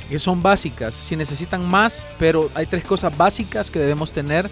que 0.10 0.20
son 0.20 0.44
básicas. 0.44 0.94
Si 0.94 1.16
necesitan 1.16 1.66
más, 1.66 2.06
pero 2.20 2.50
hay 2.54 2.66
tres 2.66 2.84
cosas 2.84 3.16
básicas 3.18 3.72
que 3.72 3.80
debemos 3.80 4.12
tener 4.12 4.50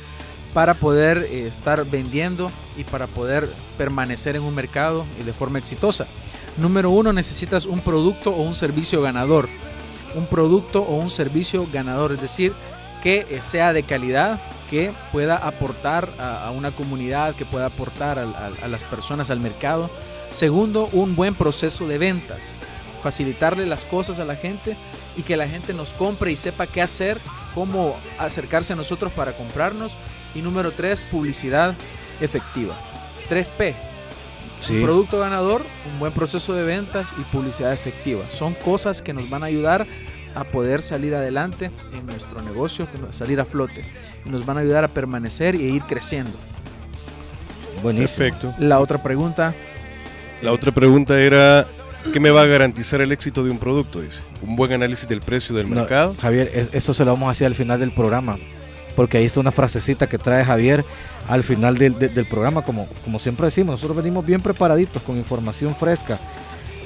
para 0.53 0.73
poder 0.73 1.17
eh, 1.17 1.47
estar 1.47 1.85
vendiendo 1.85 2.49
y 2.77 2.85
para 2.85 3.07
poder 3.07 3.47
permanecer 3.77 4.37
en 4.37 4.43
un 4.43 4.55
mercado 4.55 5.05
y 5.19 5.23
de 5.23 5.33
forma 5.33 5.59
exitosa. 5.59 6.07
Número 6.57 6.89
uno, 6.89 7.11
necesitas 7.11 7.65
un 7.65 7.81
producto 7.81 8.31
o 8.31 8.41
un 8.41 8.55
servicio 8.55 9.01
ganador. 9.01 9.49
Un 10.15 10.25
producto 10.27 10.81
o 10.81 10.95
un 10.95 11.11
servicio 11.11 11.67
ganador, 11.71 12.13
es 12.13 12.21
decir, 12.21 12.53
que 13.03 13.25
sea 13.41 13.73
de 13.73 13.83
calidad, 13.83 14.39
que 14.69 14.91
pueda 15.11 15.35
aportar 15.37 16.09
a, 16.19 16.51
una 16.51 16.71
comunidad, 16.71 17.35
que 17.35 17.45
pueda 17.45 17.67
aportar 17.67 18.19
a, 18.19 18.67
las 18.67 18.83
personas, 18.83 19.29
al 19.29 19.39
mercado. 19.39 19.89
Segundo, 20.31 20.89
un 20.91 21.15
buen 21.15 21.33
proceso 21.35 21.87
de 21.87 21.97
ventas, 21.97 22.59
facilitarle 23.01 23.65
las 23.65 23.83
cosas 23.83 24.19
a 24.19 24.25
la 24.25 24.35
gente 24.35 24.75
y 25.17 25.23
que 25.23 25.37
la 25.37 25.47
gente 25.47 25.73
nos 25.73 25.93
compre 25.93 26.31
y 26.31 26.35
sepa 26.35 26.67
qué 26.67 26.81
hacer, 26.81 27.17
cómo 27.55 27.95
acercarse 28.19 28.73
a 28.73 28.75
nosotros 28.75 29.11
para 29.11 29.33
comprarnos. 29.33 29.93
Y 30.35 30.41
número 30.41 30.71
tres, 30.71 31.03
publicidad 31.03 31.75
efectiva. 32.21 32.75
3P. 33.29 33.73
Un 34.69 34.83
producto 34.83 35.19
ganador, 35.19 35.63
un 35.91 35.99
buen 35.99 36.11
proceso 36.11 36.53
de 36.53 36.63
ventas 36.63 37.13
y 37.17 37.21
publicidad 37.33 37.71
efectiva. 37.71 38.23
Son 38.31 38.53
cosas 38.53 39.01
que 39.01 39.13
nos 39.13 39.29
van 39.29 39.43
a 39.43 39.47
ayudar 39.47 39.87
a 40.35 40.43
poder 40.43 40.81
salir 40.81 41.15
adelante 41.15 41.71
en 41.93 42.05
nuestro 42.05 42.41
negocio, 42.41 42.87
salir 43.11 43.39
a 43.39 43.45
flote. 43.45 43.83
Y 44.25 44.29
nos 44.29 44.45
van 44.45 44.57
a 44.57 44.61
ayudar 44.61 44.83
a 44.83 44.87
permanecer 44.87 45.55
y 45.55 45.63
ir 45.63 45.83
creciendo. 45.83 46.37
Buenísimo. 47.81 48.17
Perfecto. 48.17 48.53
La 48.59 48.79
otra 48.79 49.01
pregunta. 49.01 49.53
La 50.41 50.51
otra 50.51 50.71
pregunta 50.71 51.19
era, 51.19 51.65
¿qué 52.13 52.19
me 52.19 52.29
va 52.29 52.43
a 52.43 52.45
garantizar 52.45 53.01
el 53.01 53.11
éxito 53.11 53.43
de 53.43 53.51
un 53.51 53.57
producto? 53.57 54.01
Dice, 54.01 54.21
un 54.41 54.55
buen 54.55 54.71
análisis 54.71 55.07
del 55.07 55.21
precio 55.21 55.55
del 55.55 55.67
mercado. 55.67 56.15
Javier, 56.21 56.69
eso 56.71 56.93
se 56.93 57.05
lo 57.05 57.11
vamos 57.11 57.27
a 57.27 57.31
hacer 57.31 57.47
al 57.47 57.55
final 57.55 57.79
del 57.79 57.91
programa, 57.91 58.37
porque 58.95 59.17
ahí 59.17 59.25
está 59.25 59.39
una 59.41 59.51
frasecita 59.51 60.07
que 60.07 60.17
trae 60.17 60.45
Javier 60.45 60.85
al 61.27 61.43
final 61.43 61.77
del, 61.77 61.99
del 61.99 62.25
programa, 62.25 62.63
como, 62.63 62.87
como 63.03 63.19
siempre 63.19 63.45
decimos, 63.45 63.73
nosotros 63.73 63.97
venimos 63.97 64.25
bien 64.25 64.41
preparaditos, 64.41 65.01
con 65.03 65.17
información 65.17 65.75
fresca 65.75 66.17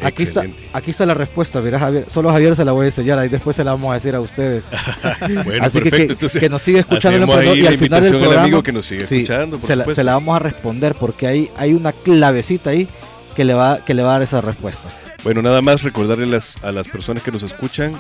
Aquí 0.03 0.23
está, 0.23 0.43
aquí 0.73 0.91
está 0.91 1.05
la 1.05 1.13
respuesta, 1.13 1.61
mira 1.61 1.79
Javier. 1.79 2.05
Solo 2.09 2.29
Javier 2.31 2.55
se 2.55 2.65
la 2.65 2.71
voy 2.71 2.85
a 2.85 2.89
enseñar, 2.89 3.19
ahí 3.19 3.29
después 3.29 3.55
se 3.55 3.63
la 3.63 3.71
vamos 3.71 3.91
a 3.91 3.95
decir 3.95 4.15
a 4.15 4.21
ustedes. 4.21 4.63
bueno, 5.45 5.65
así 5.65 5.79
perfecto. 5.79 6.27
Que, 6.27 6.39
que, 6.39 6.49
nos 6.49 6.61
sigue 6.61 6.79
escuchando 6.79 7.39
el 7.39 7.57
y 7.57 7.67
al 7.67 7.77
final 7.77 8.03
del 8.03 8.11
programa, 8.17 8.41
amigo 8.41 8.63
que 8.63 8.71
nos 8.71 8.85
sigue 8.85 9.03
escuchando, 9.03 9.59
se, 9.65 9.75
la, 9.75 9.85
se, 9.93 10.03
la, 10.03 10.13
vamos 10.13 10.35
a 10.35 10.39
responder 10.39 10.95
porque 10.95 11.27
hay, 11.27 11.51
hay 11.57 11.73
una 11.73 11.91
clavecita 11.91 12.71
ahí 12.71 12.87
que 13.35 13.43
le, 13.43 13.53
va, 13.53 13.79
que 13.83 13.93
le 13.93 14.03
va 14.03 14.09
a 14.09 14.13
dar 14.13 14.23
esa 14.23 14.41
respuesta. 14.41 14.89
Bueno, 15.23 15.41
nada 15.41 15.61
más 15.61 15.83
recordarle 15.83 16.37
a 16.61 16.71
las 16.71 16.87
personas 16.87 17.23
que 17.23 17.31
nos 17.31 17.43
escuchan 17.43 17.95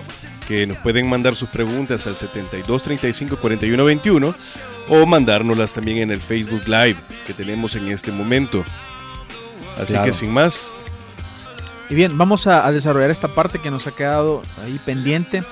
que 0.47 0.67
nos 0.67 0.77
pueden 0.77 1.07
mandar 1.07 1.35
sus 1.35 1.49
preguntas 1.49 2.05
al 2.05 2.17
72 2.17 2.83
35 2.83 3.37
41 3.37 3.85
21 3.85 4.35
o 4.89 5.05
mandárnoslas 5.05 5.71
también 5.71 5.99
en 5.99 6.11
el 6.11 6.21
Facebook 6.21 6.63
Live 6.67 6.97
que 7.25 7.33
tenemos 7.33 7.75
en 7.75 7.87
este 7.87 8.11
momento. 8.11 8.65
Así 9.77 9.93
Claro. 9.93 10.05
que 10.05 10.13
sin 10.13 10.31
más, 10.31 10.71
Y 11.89 11.95
bien, 11.95 12.17
vamos 12.17 12.47
a, 12.47 12.65
a 12.65 12.71
desarrollar 12.71 13.11
esta 13.11 13.27
parte 13.27 13.59
que 13.59 13.71
nos 13.71 13.87
ha 13.87 13.91
quedado 13.91 14.41
ahí 14.63 14.79
pendiente. 14.85 15.43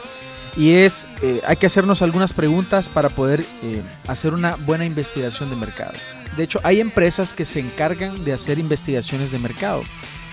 Y 0.57 0.73
es, 0.73 1.07
eh, 1.21 1.41
hay 1.45 1.55
que 1.55 1.65
hacernos 1.65 2.01
algunas 2.01 2.33
preguntas 2.33 2.89
para 2.89 3.09
poder 3.09 3.45
eh, 3.63 3.81
hacer 4.07 4.33
una 4.33 4.55
buena 4.55 4.85
investigación 4.85 5.49
de 5.49 5.55
mercado. 5.55 5.93
De 6.35 6.43
hecho, 6.43 6.59
hay 6.63 6.79
empresas 6.79 7.33
que 7.33 7.45
se 7.45 7.59
encargan 7.59 8.23
de 8.23 8.33
hacer 8.33 8.59
investigaciones 8.59 9.31
de 9.31 9.39
mercado 9.39 9.83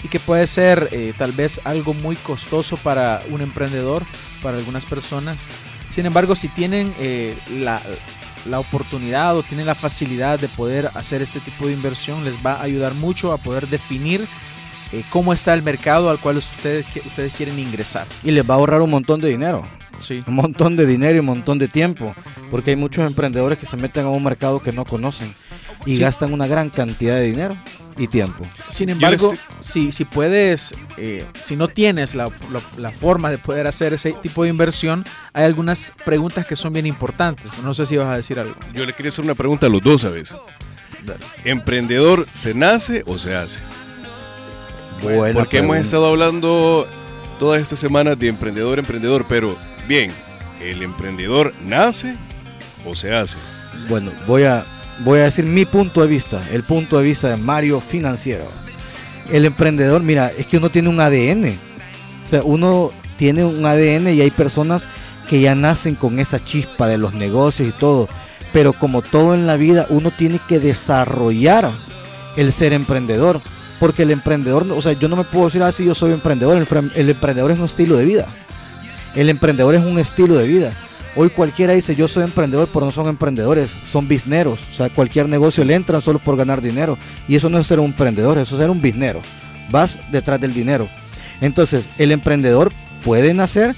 y 0.03 0.09
que 0.09 0.21
puede 0.21 0.47
ser 0.47 0.89
eh, 0.93 1.13
tal 1.17 1.33
vez 1.33 1.61
algo 1.65 1.95
muy 1.95 2.17
costoso 2.17 2.77
para 2.77 3.23
un 3.31 3.41
emprendedor, 3.41 4.05
para 4.43 4.59
algunas 4.59 4.85
personas. 4.85 5.45
Sin 5.91 6.07
embargo, 6.07 6.37
si 6.37 6.49
tienen 6.49 6.95
eh, 7.01 7.37
la, 7.59 7.81
la 8.47 8.61
oportunidad 8.61 9.37
o 9.37 9.43
tienen 9.43 9.67
la 9.67 9.75
facilidad 9.75 10.39
de 10.39 10.49
poder 10.49 10.91
hacer 10.95 11.23
este 11.23 11.41
tipo 11.41 11.67
de 11.67 11.73
inversión, 11.73 12.25
les 12.25 12.35
va 12.45 12.55
a 12.55 12.63
ayudar 12.63 12.95
mucho 12.95 13.33
a 13.33 13.39
poder 13.39 13.67
definir 13.69 14.27
eh, 14.93 15.03
cómo 15.11 15.33
está 15.33 15.55
el 15.55 15.63
mercado 15.63 16.11
al 16.11 16.19
cual 16.19 16.37
ustedes, 16.39 16.87
ustedes 17.07 17.33
quieren 17.35 17.59
ingresar. 17.59 18.07
Y 18.25 18.31
les 18.31 18.49
va 18.49 18.55
a 18.55 18.57
ahorrar 18.59 18.81
un 18.83 18.91
montón 18.91 19.21
de 19.21 19.29
dinero. 19.29 19.67
Sí. 19.99 20.23
Un 20.29 20.35
montón 20.37 20.77
de 20.77 20.87
dinero 20.87 21.17
y 21.17 21.19
un 21.21 21.27
montón 21.27 21.59
de 21.59 21.67
tiempo. 21.69 22.15
Porque 22.51 22.71
hay 22.71 22.77
muchos 22.77 23.05
emprendedores 23.07 23.59
que 23.59 23.67
se 23.67 23.77
meten 23.77 24.05
a 24.05 24.11
un 24.11 24.23
mercado 24.23 24.61
que 24.63 24.71
no 24.73 24.85
conocen. 24.85 25.35
Y 25.87 25.97
Sí. 25.97 25.99
gastan 26.03 26.33
una 26.33 26.47
gran 26.47 26.71
cantidad 26.71 27.17
de 27.17 27.23
dinero 27.25 27.57
y 27.97 28.07
tiempo. 28.07 28.45
Sin 28.69 28.91
embargo, 28.91 29.33
si, 29.61 29.91
si 29.91 30.05
puedes, 30.05 30.75
eh, 30.99 31.25
si 31.43 31.57
no 31.57 31.67
tienes 31.69 32.15
la, 32.15 32.27
la- 32.53 32.61
la 32.77 32.93
forma 32.93 33.29
de 33.31 33.39
poder 33.39 33.67
hacer 33.67 33.93
ese 33.93 34.13
tipo 34.13 34.45
de 34.45 34.51
inversión, 34.51 35.05
hay 35.33 35.45
algunas 35.45 35.93
preguntas 36.05 36.47
que 36.47 36.55
son 36.57 36.73
bien 36.73 36.87
importantes. 36.87 37.53
No 37.65 37.75
sé 37.75 37.85
si 37.87 37.97
vas 37.97 38.09
a 38.09 38.17
decir 38.17 38.39
algo. 38.39 38.55
yo 38.75 38.87
le 38.87 38.93
quería 38.93 39.09
hacer 39.11 39.25
una 39.25 39.35
pregunta 39.35 39.67
a 39.67 39.69
los 39.69 39.83
dos 39.83 40.05
a 40.05 40.11
veces. 40.11 40.37
¿Emprendedor 41.45 42.27
se 42.33 42.55
nace 42.55 43.03
o 43.07 43.19
se 43.19 43.35
hace? 43.35 43.61
Buena 45.03 45.35
Porque 45.35 45.59
hemos 45.59 45.77
estado 45.77 46.07
hablando 46.07 46.87
todas 47.39 47.63
estas 47.63 47.79
semanas 47.79 48.19
de 48.19 48.29
emprendedor, 48.29 48.79
emprendedor, 48.79 49.25
pero 49.29 49.57
bien, 49.87 50.13
¿el 50.61 50.83
emprendedor 50.83 51.53
nace 51.65 52.17
o 52.85 52.95
se 52.95 53.15
hace? 53.15 53.39
Bueno, 53.89 54.11
voy 54.27 54.43
a, 54.45 54.65
voy 55.05 55.21
a 55.21 55.25
decir 55.25 55.45
mi 55.45 55.65
punto 55.65 56.03
de 56.03 56.09
vista, 56.09 56.43
el 56.53 56.63
punto 56.63 56.99
de 56.99 57.05
vista 57.05 57.29
de 57.29 57.37
Mario 57.37 57.81
Financiero. 57.81 58.45
El 59.31 59.45
emprendedor, 59.45 60.03
mira, 60.03 60.33
es 60.37 60.47
que 60.47 60.57
uno 60.57 60.71
tiene 60.71 60.89
un 60.89 61.01
ADN. 61.01 61.59
O 62.25 62.29
sea, 62.29 62.43
uno 62.43 62.93
tiene 63.17 63.45
un 63.45 63.65
ADN 63.65 64.09
y 64.09 64.21
hay 64.21 64.31
personas 64.31 64.85
que 65.29 65.41
ya 65.41 65.55
nacen 65.55 65.95
con 65.95 66.19
esa 66.19 66.45
chispa 66.45 66.87
de 66.89 66.99
los 66.99 67.15
negocios 67.15 67.69
y 67.69 67.79
todo. 67.79 68.09
Pero 68.53 68.73
como 68.73 69.03
todo 69.03 69.35
en 69.35 69.47
la 69.47 69.57
vida, 69.57 69.87
uno 69.91 70.11
tiene 70.11 70.41
que 70.49 70.59
desarrollar 70.59 71.71
el 72.37 72.53
ser 72.53 72.73
emprendedor. 72.73 73.41
Porque 73.79 74.03
el 74.03 74.11
emprendedor, 74.11 74.67
o 74.71 74.83
sea, 74.83 74.93
yo 74.93 75.09
no 75.09 75.17
me 75.17 75.25
puedo 75.25 75.47
decir 75.47 75.63
así, 75.63 75.85
yo 75.85 75.95
soy 75.95 76.13
emprendedor. 76.13 76.57
El, 76.95 77.11
emprendedor 77.11 77.51
es 77.51 77.59
un 77.59 77.65
estilo 77.65 77.97
de 77.97 78.05
vida. 78.05 78.27
El 79.15 79.31
emprendedor 79.31 79.75
es 79.75 79.85
un 79.85 79.99
estilo 79.99 80.35
de 80.35 80.47
vida. 80.47 80.73
Hoy 81.17 81.31
cualquiera 81.31 81.73
dice 81.73 81.97
yo 81.97 82.07
soy 82.07 82.25
emprendedor, 82.25 82.69
pero 82.73 82.87
no 82.87 82.93
son 82.93 83.09
emprendedores, 83.09 83.71
son 83.91 84.09
bizneros. 84.09 84.59
O 84.73 84.77
sea, 84.77 84.89
cualquier 84.89 85.29
negocio 85.29 85.65
le 85.65 85.75
entran 85.75 86.01
solo 86.01 86.19
por 86.19 86.37
ganar 86.37 86.61
dinero. 86.61 86.99
Y 87.27 87.37
eso 87.37 87.49
no 87.49 87.59
es 87.59 87.67
ser 87.67 87.81
un 87.81 87.87
emprendedor, 87.87 88.39
eso 88.39 88.57
es 88.57 88.61
ser 88.61 88.71
un 88.71 88.81
biznero. 88.81 89.21
Vas 89.71 89.99
detrás 90.11 90.41
del 90.41 90.55
dinero. 90.55 90.89
Entonces, 91.41 91.85
el 91.99 92.13
emprendedor 92.13 92.73
puede 93.05 93.33
nacer, 93.33 93.75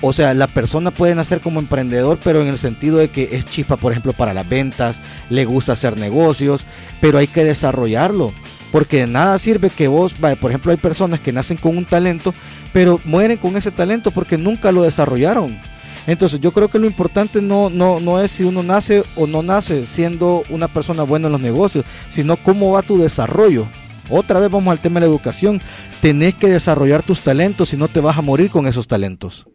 o 0.00 0.12
sea, 0.12 0.32
la 0.32 0.46
persona 0.46 0.90
puede 0.90 1.14
nacer 1.14 1.40
como 1.40 1.60
emprendedor, 1.60 2.18
pero 2.22 2.40
en 2.40 2.48
el 2.48 2.58
sentido 2.58 2.96
de 2.96 3.08
que 3.08 3.30
es 3.32 3.44
chispa, 3.44 3.76
por 3.76 3.92
ejemplo, 3.92 4.12
para 4.14 4.32
las 4.32 4.48
ventas, 4.48 4.96
le 5.28 5.44
gusta 5.44 5.72
hacer 5.72 5.98
negocios, 5.98 6.62
pero 7.00 7.18
hay 7.18 7.26
que 7.26 7.44
desarrollarlo. 7.44 8.32
Porque 8.72 9.00
de 9.00 9.06
nada 9.06 9.38
sirve 9.38 9.70
que 9.70 9.88
vos, 9.88 10.14
por 10.14 10.50
ejemplo, 10.50 10.70
hay 10.70 10.78
personas 10.78 11.20
que 11.20 11.32
nacen 11.32 11.56
con 11.56 11.76
un 11.76 11.84
talento, 11.84 12.32
pero 12.72 13.00
mueren 13.04 13.36
con 13.36 13.56
ese 13.56 13.70
talento 13.70 14.10
porque 14.10 14.38
nunca 14.38 14.70
lo 14.70 14.82
desarrollaron. 14.82 15.58
Entonces 16.06 16.40
yo 16.40 16.52
creo 16.52 16.68
que 16.68 16.78
lo 16.78 16.86
importante 16.86 17.42
no, 17.42 17.68
no, 17.68 18.00
no 18.00 18.20
es 18.20 18.30
si 18.30 18.44
uno 18.44 18.62
nace 18.62 19.04
o 19.16 19.26
no 19.26 19.42
nace 19.42 19.86
siendo 19.86 20.44
una 20.48 20.68
persona 20.68 21.02
buena 21.02 21.26
en 21.26 21.32
los 21.32 21.40
negocios, 21.40 21.84
sino 22.10 22.36
cómo 22.36 22.72
va 22.72 22.82
tu 22.82 22.98
desarrollo. 22.98 23.66
Otra 24.08 24.40
vez 24.40 24.50
vamos 24.50 24.72
al 24.72 24.78
tema 24.78 24.98
de 24.98 25.06
la 25.06 25.12
educación. 25.12 25.60
Tenés 26.00 26.34
que 26.34 26.48
desarrollar 26.48 27.02
tus 27.02 27.20
talentos, 27.20 27.68
si 27.68 27.76
no 27.76 27.86
te 27.88 28.00
vas 28.00 28.18
a 28.18 28.22
morir 28.22 28.50
con 28.50 28.66
esos 28.66 28.88
talentos. 28.88 29.46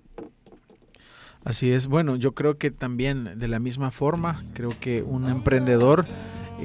Así 1.44 1.72
es. 1.72 1.88
Bueno, 1.88 2.16
yo 2.16 2.34
creo 2.34 2.58
que 2.58 2.72
también 2.72 3.38
de 3.38 3.48
la 3.48 3.60
misma 3.60 3.92
forma, 3.92 4.44
creo 4.54 4.70
que 4.80 5.04
un 5.04 5.30
emprendedor 5.30 6.06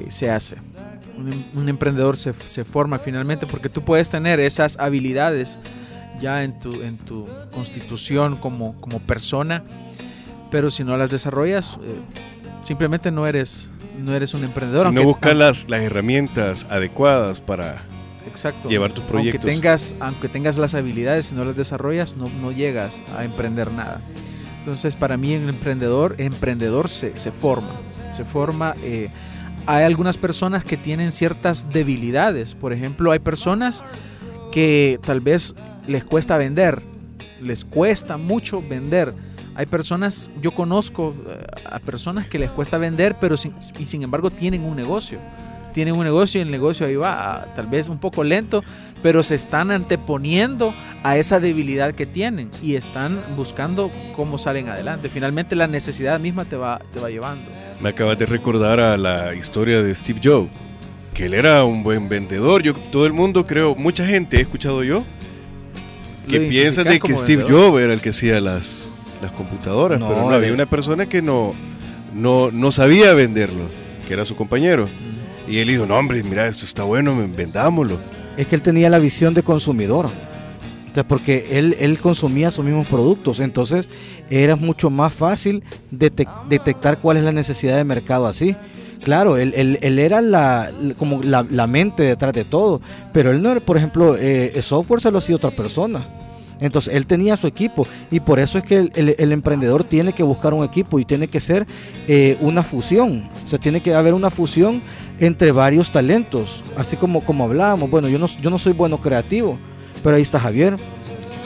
eh, 0.01 0.11
se 0.11 0.31
hace. 0.31 0.57
Un, 1.17 1.33
em- 1.33 1.45
un 1.55 1.69
emprendedor 1.69 2.17
se, 2.17 2.33
se 2.47 2.65
forma 2.65 2.99
finalmente 2.99 3.47
porque 3.47 3.69
tú 3.69 3.83
puedes 3.83 4.09
tener 4.11 4.41
esas 4.41 4.79
habilidades 4.79 5.59
ya 6.21 6.43
en 6.45 6.59
tu, 6.61 6.83
en 6.83 6.99
tu 6.99 7.27
constitución 7.53 8.37
como, 8.37 8.81
como 8.81 8.99
persona, 9.01 9.63
pero 10.51 10.71
si 10.71 10.85
no 10.85 10.97
las 10.97 11.11
desarrollas, 11.11 11.79
eh, 11.83 12.01
simplemente 12.63 13.11
no 13.11 13.27
eres, 13.27 13.71
no 13.99 14.15
eres 14.15 14.35
un 14.35 14.45
emprendedor. 14.45 14.89
Si 14.89 14.95
no 14.95 15.03
buscas 15.05 15.37
las, 15.37 15.69
las 15.69 15.83
herramientas 15.83 16.67
adecuadas 16.71 17.41
para... 17.41 17.83
Exacto. 18.27 18.69
llevar 18.69 18.93
tus 18.93 19.05
proyectos. 19.05 19.45
Aunque 19.45 19.57
tengas, 19.57 19.95
aunque 19.99 20.29
tengas 20.29 20.57
las 20.57 20.75
habilidades, 20.75 21.27
si 21.27 21.35
no 21.35 21.43
las 21.45 21.57
desarrollas, 21.57 22.17
no, 22.17 22.29
no 22.29 22.53
llegas 22.53 23.03
a 23.17 23.25
emprender 23.25 23.73
nada. 23.73 24.01
Entonces, 24.61 24.95
para 24.95 25.17
mí, 25.17 25.33
el 25.33 25.49
emprendedor, 25.49 26.15
emprendedor 26.19 26.89
se, 26.91 27.17
se 27.17 27.33
forma. 27.33 27.71
Se 28.13 28.25
forma. 28.25 28.77
eh, 28.83 29.09
hay 29.77 29.85
algunas 29.85 30.17
personas 30.19 30.65
que 30.65 30.77
tienen 30.77 31.13
ciertas 31.13 31.71
debilidades. 31.71 32.55
Por 32.57 32.73
ejemplo, 32.73 33.13
hay 33.13 33.21
personas 33.21 33.85
que 34.51 34.99
tal 35.05 35.21
vez 35.21 35.55
les 35.87 36.03
cuesta 36.03 36.37
vender. 36.37 36.83
Les 37.41 37.65
cuesta 37.65 38.17
mucho 38.17 38.63
vender. 38.63 39.15
Hay 39.55 39.67
personas, 39.67 40.29
yo 40.43 40.51
conozco 40.51 41.15
eh, 41.29 41.47
a 41.71 41.79
personas 41.79 42.27
que 42.27 42.41
les 42.41 42.51
cuesta 42.51 42.79
vender, 42.79 43.17
pero 43.21 43.37
sin, 43.37 43.55
y 43.79 43.87
sin 43.87 44.03
embargo 44.03 44.31
tienen 44.31 44.63
un 44.65 44.77
negocio 44.77 45.21
tienen 45.73 45.95
un 45.95 46.03
negocio 46.03 46.41
y 46.41 46.43
el 46.43 46.51
negocio 46.51 46.85
ahí 46.85 46.97
va, 46.97 47.13
ah, 47.33 47.47
tal 47.55 47.69
vez 47.69 47.89
un 47.89 47.99
poco 47.99 48.25
lento, 48.25 48.65
pero 49.05 49.23
se 49.23 49.37
están 49.37 49.71
anteponiendo 49.71 50.75
a 51.05 51.17
esa 51.17 51.39
debilidad 51.39 51.95
que 51.95 52.07
tienen 52.07 52.51
y 52.61 52.75
están 52.75 53.21
buscando 53.37 53.89
cómo 54.17 54.37
salen 54.37 54.69
adelante. 54.69 55.09
Finalmente 55.09 55.55
la 55.55 55.69
necesidad 55.69 56.19
misma 56.19 56.45
te 56.45 56.57
va, 56.57 56.81
te 56.93 56.99
va 56.99 57.09
llevando. 57.09 57.49
Me 57.81 57.89
acabas 57.89 58.19
de 58.19 58.27
recordar 58.27 58.79
a 58.79 58.97
la 58.97 59.35
historia 59.35 59.83
de 59.83 59.95
Steve 59.95 60.21
Jobs, 60.23 60.51
que 61.15 61.27
él 61.27 61.35
era 61.35 61.65
un 61.65 61.83
buen 61.83 62.09
vendedor. 62.09 62.63
Yo, 62.63 62.75
todo 62.75 63.07
el 63.07 63.13
mundo, 63.13 63.47
creo, 63.47 63.75
mucha 63.75 64.07
gente 64.07 64.37
he 64.37 64.41
escuchado 64.43 64.85
yo, 64.85 65.05
que 66.29 66.37
identificas 66.37 66.85
de 66.85 67.01
que 67.01 67.17
Steve. 67.17 67.45
Jobs 67.49 67.81
era 67.81 67.95
el 67.95 68.01
que 68.01 68.11
hacía 68.11 68.41
las, 68.41 69.17
las 69.23 69.31
computadoras, 69.33 69.99
No, 69.99 70.09
pero 70.09 70.21
no, 70.21 70.31
había 70.31 70.53
una 70.53 70.67
persona 70.67 71.07
que 71.07 71.23
no, 71.23 71.55
no, 72.15 72.51
no 72.51 72.71
sabía 72.71 73.15
venderlo, 73.15 73.65
que 74.07 74.13
era 74.13 74.27
su 74.27 74.37
compañero. 74.37 74.87
Y 75.49 75.59
él 75.59 75.69
dijo, 75.69 75.87
no 75.87 75.97
hombre, 75.97 76.23
mira, 76.23 76.47
esto 76.47 76.67
está 76.67 76.83
bueno, 76.83 77.17
vendámoslo. 77.35 77.99
Es 78.37 78.47
que 78.47 78.57
él 78.57 78.63
tenía 78.63 78.91
la 78.91 78.99
visión 78.99 79.33
de 79.33 79.43
consumidor. 79.43 80.11
O 80.91 80.95
sea, 80.95 81.07
porque 81.07 81.47
él, 81.53 81.77
él 81.79 81.99
consumía 82.01 82.51
sus 82.51 82.65
mismos 82.65 82.87
productos. 82.87 83.39
Entonces 83.41 83.89
era 84.29 84.57
mucho 84.57 84.91
más 84.91 85.13
fácil 85.13 85.63
detec- 85.93 86.49
detectar 86.49 86.99
cuál 86.99 87.17
es 87.19 87.25
la 87.25 87.33
necesidad 87.33 87.77
de 87.77 87.85
mercado 87.85 88.27
así. 88.27 88.57
Claro, 89.05 89.37
él, 89.39 89.55
él- 89.57 89.79
él 89.83 89.99
era 89.99 90.21
la, 90.21 90.71
como 90.99 91.23
la, 91.23 91.47
la 91.49 91.67
mente 91.67 92.03
detrás 92.03 92.33
de 92.33 92.45
todo. 92.45 92.81
Pero 93.13 93.31
él 93.31 93.41
no 93.43 93.51
era, 93.51 93.61
por 93.61 93.77
ejemplo, 93.77 94.17
eh, 94.17 94.53
el 94.55 94.63
software 94.63 95.01
se 95.01 95.11
lo 95.11 95.19
hacía 95.19 95.37
otra 95.37 95.51
persona. 95.53 96.07
Entonces 96.61 96.93
él 96.95 97.07
tenía 97.07 97.39
su 97.39 97.47
equipo 97.47 97.87
y 98.11 98.21
por 98.21 98.39
eso 98.39 98.59
es 98.59 98.65
que 98.65 98.77
el, 98.77 98.93
el- 98.95 99.15
el 99.19 99.33
emprendedor 99.33 99.85
tiene 99.85 100.13
que 100.13 100.23
buscar 100.23 100.53
un 100.53 100.63
equipo 100.65 100.99
y 100.99 101.07
tiene 101.07 101.29
que 101.29 101.41
ser 101.41 101.67
eh, 102.07 102.37
una 102.41 102.63
fusión. 102.63 103.25
O 103.47 103.49
sea, 103.49 103.59
tiene 103.59 103.81
que 103.81 103.95
haber 103.95 104.13
una 104.13 104.29
fusión 104.29 104.83
entre 105.21 105.53
varios 105.53 105.91
talentos, 105.91 106.63
así 106.77 106.97
como, 106.97 107.23
como 107.25 107.45
hablábamos. 107.45 107.89
Bueno, 107.91 108.09
yo 108.09 108.19
no, 108.19 108.27
yo 108.43 108.51
no 108.51 108.59
soy 108.59 108.73
bueno 108.75 108.99
creativo, 109.01 109.57
pero 110.03 110.17
ahí 110.17 110.23
está 110.23 110.41
Javier. 110.41 110.77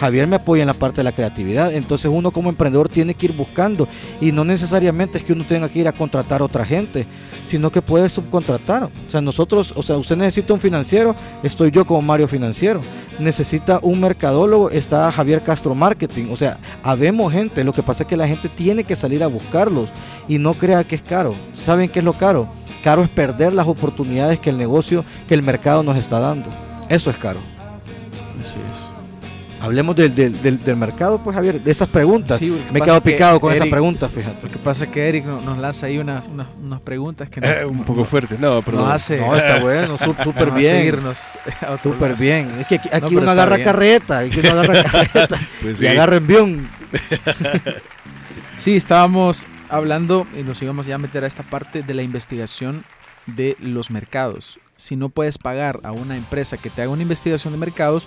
Javier 0.00 0.26
me 0.26 0.36
apoya 0.36 0.62
en 0.62 0.66
la 0.66 0.74
parte 0.74 0.98
de 0.98 1.04
la 1.04 1.12
creatividad, 1.12 1.72
entonces 1.72 2.10
uno 2.12 2.30
como 2.30 2.48
emprendedor 2.48 2.88
tiene 2.88 3.14
que 3.14 3.26
ir 3.26 3.32
buscando 3.32 3.88
y 4.20 4.32
no 4.32 4.44
necesariamente 4.44 5.18
es 5.18 5.24
que 5.24 5.32
uno 5.32 5.44
tenga 5.44 5.68
que 5.68 5.78
ir 5.78 5.88
a 5.88 5.92
contratar 5.92 6.40
a 6.40 6.44
otra 6.44 6.64
gente, 6.64 7.06
sino 7.46 7.70
que 7.70 7.80
puede 7.80 8.08
subcontratar. 8.08 8.84
O 8.84 8.90
sea, 9.10 9.20
nosotros, 9.20 9.72
o 9.76 9.82
sea, 9.82 9.96
usted 9.96 10.16
necesita 10.16 10.52
un 10.52 10.60
financiero, 10.60 11.14
estoy 11.42 11.70
yo 11.70 11.84
como 11.84 12.02
Mario 12.02 12.28
Financiero. 12.28 12.80
Necesita 13.18 13.78
un 13.80 14.00
mercadólogo, 14.00 14.70
está 14.70 15.10
Javier 15.12 15.42
Castro 15.42 15.74
Marketing. 15.74 16.26
O 16.32 16.36
sea, 16.36 16.58
habemos 16.82 17.32
gente, 17.32 17.62
lo 17.62 17.72
que 17.72 17.82
pasa 17.82 18.02
es 18.02 18.08
que 18.08 18.16
la 18.16 18.26
gente 18.26 18.48
tiene 18.48 18.82
que 18.82 18.96
salir 18.96 19.22
a 19.22 19.28
buscarlos 19.28 19.88
y 20.26 20.38
no 20.38 20.54
crea 20.54 20.84
que 20.84 20.96
es 20.96 21.02
caro. 21.02 21.34
¿Saben 21.64 21.88
qué 21.88 22.00
es 22.00 22.04
lo 22.04 22.14
caro? 22.14 22.48
Caro 22.82 23.02
es 23.02 23.08
perder 23.08 23.52
las 23.52 23.68
oportunidades 23.68 24.40
que 24.40 24.50
el 24.50 24.58
negocio, 24.58 25.04
que 25.28 25.34
el 25.34 25.42
mercado 25.42 25.82
nos 25.82 25.96
está 25.96 26.18
dando. 26.18 26.48
Eso 26.88 27.08
es 27.08 27.16
caro. 27.16 27.53
Así 28.40 28.58
es. 28.70 28.88
Hablemos 29.64 29.96
del, 29.96 30.14
del, 30.14 30.62
del, 30.62 30.76
mercado, 30.76 31.18
pues 31.24 31.34
Javier, 31.34 31.58
de 31.58 31.70
esas 31.70 31.88
preguntas. 31.88 32.38
Me 32.38 32.78
he 32.78 32.82
quedado 32.82 33.00
picado 33.00 33.40
con 33.40 33.50
esas 33.50 33.68
preguntas, 33.68 34.12
fíjate. 34.12 34.46
Lo 34.46 34.52
que 34.52 34.58
pasa 34.58 34.84
es 34.84 34.90
que 34.90 35.08
Eric 35.08 35.24
nos 35.24 35.56
lanza 35.56 35.86
ahí 35.86 35.96
unas, 35.96 36.26
unas, 36.26 36.48
unas 36.62 36.80
preguntas 36.82 37.30
que 37.30 37.40
eh, 37.40 37.64
un 37.64 37.82
poco 37.82 38.04
fuertes, 38.04 38.38
no, 38.38 38.60
pero 38.60 38.76
no 38.78 38.86
hace. 38.86 39.18
No, 39.18 39.34
está 39.34 39.60
bueno, 39.62 39.96
súper 39.96 40.50
bien. 40.50 41.02
Súper 41.82 42.14
bien. 42.18 42.50
Es 42.60 42.66
que 42.66 42.80
aquí, 42.92 43.16
uno 43.16 43.30
agarra 43.30 43.62
carreta, 43.64 44.18
aquí 44.18 44.38
uno 44.40 44.50
agarra 44.50 44.84
carreta 44.90 45.40
pues 45.62 45.80
y 45.80 45.86
agarra 45.86 46.16
envión. 46.16 46.68
sí, 48.58 48.76
estábamos 48.76 49.46
hablando 49.70 50.26
y 50.38 50.42
nos 50.42 50.60
íbamos 50.60 50.84
ya 50.84 50.96
a 50.96 50.98
meter 50.98 51.24
a 51.24 51.26
esta 51.26 51.42
parte 51.42 51.82
de 51.82 51.94
la 51.94 52.02
investigación 52.02 52.84
de 53.24 53.56
los 53.60 53.90
mercados. 53.90 54.58
Si 54.76 54.96
no 54.96 55.08
puedes 55.08 55.38
pagar 55.38 55.80
a 55.84 55.92
una 55.92 56.16
empresa 56.16 56.56
que 56.56 56.70
te 56.70 56.82
haga 56.82 56.92
una 56.92 57.02
investigación 57.02 57.52
de 57.52 57.58
mercados, 57.58 58.06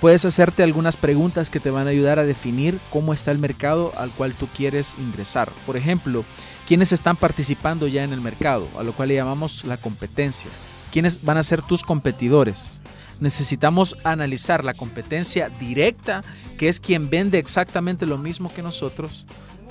puedes 0.00 0.24
hacerte 0.24 0.62
algunas 0.62 0.96
preguntas 0.96 1.50
que 1.50 1.60
te 1.60 1.70
van 1.70 1.86
a 1.86 1.90
ayudar 1.90 2.18
a 2.18 2.24
definir 2.24 2.78
cómo 2.90 3.12
está 3.12 3.30
el 3.30 3.38
mercado 3.38 3.92
al 3.96 4.10
cual 4.10 4.34
tú 4.34 4.46
quieres 4.56 4.96
ingresar. 4.98 5.50
Por 5.66 5.76
ejemplo, 5.76 6.24
quiénes 6.66 6.92
están 6.92 7.16
participando 7.16 7.86
ya 7.86 8.02
en 8.02 8.12
el 8.12 8.20
mercado, 8.20 8.66
a 8.78 8.82
lo 8.82 8.92
cual 8.92 9.08
le 9.08 9.16
llamamos 9.16 9.64
la 9.64 9.76
competencia. 9.76 10.50
¿Quiénes 10.92 11.22
van 11.22 11.36
a 11.36 11.42
ser 11.42 11.62
tus 11.62 11.82
competidores? 11.82 12.80
Necesitamos 13.20 13.96
analizar 14.02 14.64
la 14.64 14.74
competencia 14.74 15.50
directa, 15.50 16.24
que 16.58 16.68
es 16.68 16.80
quien 16.80 17.10
vende 17.10 17.38
exactamente 17.38 18.06
lo 18.06 18.16
mismo 18.16 18.52
que 18.52 18.62
nosotros, 18.62 19.26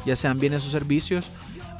ya 0.05 0.15
sean 0.15 0.39
bienes 0.39 0.65
o 0.65 0.69
servicios, 0.69 1.29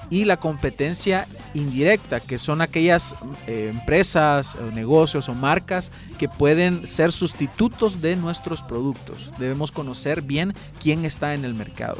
y 0.09 0.25
la 0.25 0.37
competencia 0.37 1.27
indirecta, 1.53 2.19
que 2.19 2.39
son 2.39 2.61
aquellas 2.61 3.15
eh, 3.47 3.69
empresas, 3.71 4.55
o 4.55 4.71
negocios 4.71 5.29
o 5.29 5.33
marcas 5.33 5.91
que 6.17 6.27
pueden 6.27 6.87
ser 6.87 7.11
sustitutos 7.11 8.01
de 8.01 8.15
nuestros 8.15 8.61
productos. 8.61 9.31
Debemos 9.37 9.71
conocer 9.71 10.21
bien 10.21 10.53
quién 10.81 11.05
está 11.05 11.33
en 11.33 11.45
el 11.45 11.53
mercado. 11.53 11.97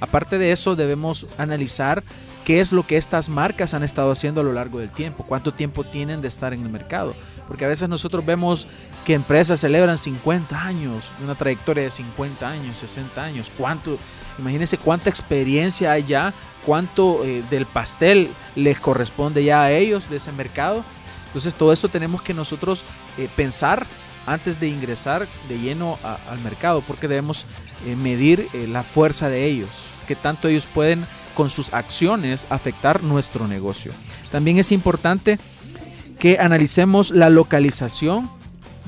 Aparte 0.00 0.38
de 0.38 0.52
eso, 0.52 0.76
debemos 0.76 1.28
analizar 1.36 2.02
qué 2.44 2.60
es 2.60 2.72
lo 2.72 2.86
que 2.86 2.96
estas 2.96 3.28
marcas 3.28 3.74
han 3.74 3.82
estado 3.82 4.10
haciendo 4.10 4.40
a 4.40 4.44
lo 4.44 4.52
largo 4.52 4.78
del 4.78 4.90
tiempo, 4.90 5.24
cuánto 5.26 5.52
tiempo 5.52 5.84
tienen 5.84 6.22
de 6.22 6.28
estar 6.28 6.52
en 6.52 6.62
el 6.62 6.68
mercado. 6.68 7.14
Porque 7.48 7.64
a 7.64 7.68
veces 7.68 7.88
nosotros 7.88 8.24
vemos 8.24 8.66
que 9.04 9.14
empresas 9.14 9.60
celebran 9.60 9.98
50 9.98 10.60
años, 10.60 11.04
una 11.22 11.34
trayectoria 11.34 11.84
de 11.84 11.90
50 11.90 12.48
años, 12.48 12.78
60 12.78 13.22
años. 13.22 13.50
¿Cuánto? 13.56 13.98
Imagínense 14.38 14.78
cuánta 14.78 15.10
experiencia 15.10 15.92
hay 15.92 16.04
ya 16.04 16.32
cuánto 16.64 17.24
eh, 17.24 17.42
del 17.50 17.66
pastel 17.66 18.30
les 18.54 18.78
corresponde 18.78 19.44
ya 19.44 19.62
a 19.62 19.72
ellos 19.72 20.10
de 20.10 20.16
ese 20.16 20.32
mercado. 20.32 20.84
Entonces 21.26 21.54
todo 21.54 21.72
eso 21.72 21.88
tenemos 21.88 22.22
que 22.22 22.34
nosotros 22.34 22.82
eh, 23.18 23.28
pensar 23.36 23.86
antes 24.26 24.60
de 24.60 24.68
ingresar 24.68 25.26
de 25.48 25.58
lleno 25.58 25.98
al 26.02 26.38
mercado, 26.40 26.82
porque 26.86 27.08
debemos 27.08 27.46
eh, 27.86 27.96
medir 27.96 28.46
la 28.68 28.82
fuerza 28.82 29.28
de 29.28 29.46
ellos, 29.46 29.70
que 30.06 30.14
tanto 30.14 30.46
ellos 30.46 30.66
pueden 30.66 31.06
con 31.34 31.50
sus 31.50 31.72
acciones 31.72 32.46
afectar 32.50 33.02
nuestro 33.02 33.48
negocio. 33.48 33.92
También 34.30 34.58
es 34.58 34.72
importante 34.72 35.38
que 36.18 36.38
analicemos 36.38 37.10
la 37.10 37.30
localización 37.30 38.28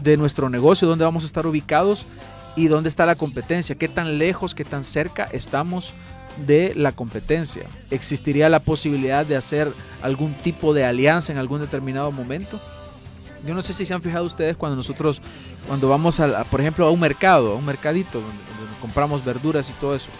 de 0.02 0.16
nuestro 0.16 0.48
negocio, 0.48 0.88
dónde 0.88 1.04
vamos 1.04 1.24
a 1.24 1.26
estar 1.26 1.46
ubicados 1.46 2.06
y 2.56 2.66
dónde 2.66 2.88
está 2.88 3.06
la 3.06 3.14
competencia, 3.14 3.76
qué 3.76 3.88
tan 3.88 4.18
lejos, 4.18 4.54
qué 4.54 4.64
tan 4.64 4.84
cerca 4.84 5.28
estamos 5.32 5.92
de 6.46 6.74
la 6.74 6.92
competencia. 6.92 7.62
¿Existiría 7.90 8.48
la 8.48 8.60
posibilidad 8.60 9.24
de 9.24 9.36
hacer 9.36 9.72
algún 10.02 10.34
tipo 10.34 10.74
de 10.74 10.84
alianza 10.84 11.32
en 11.32 11.38
algún 11.38 11.60
determinado 11.60 12.10
momento? 12.10 12.58
Yo 13.46 13.54
no 13.54 13.62
sé 13.62 13.72
si 13.72 13.84
se 13.86 13.94
han 13.94 14.00
fijado 14.00 14.24
ustedes 14.24 14.56
cuando 14.56 14.76
nosotros, 14.76 15.20
cuando 15.66 15.88
vamos, 15.88 16.20
a, 16.20 16.44
por 16.44 16.60
ejemplo, 16.60 16.86
a 16.86 16.90
un 16.90 17.00
mercado, 17.00 17.52
a 17.52 17.56
un 17.56 17.64
mercadito, 17.64 18.20
donde, 18.20 18.52
compramos 18.80 19.24
verduras 19.24 19.70
y 19.70 19.72
todo 19.74 19.94
eso, 19.94 20.10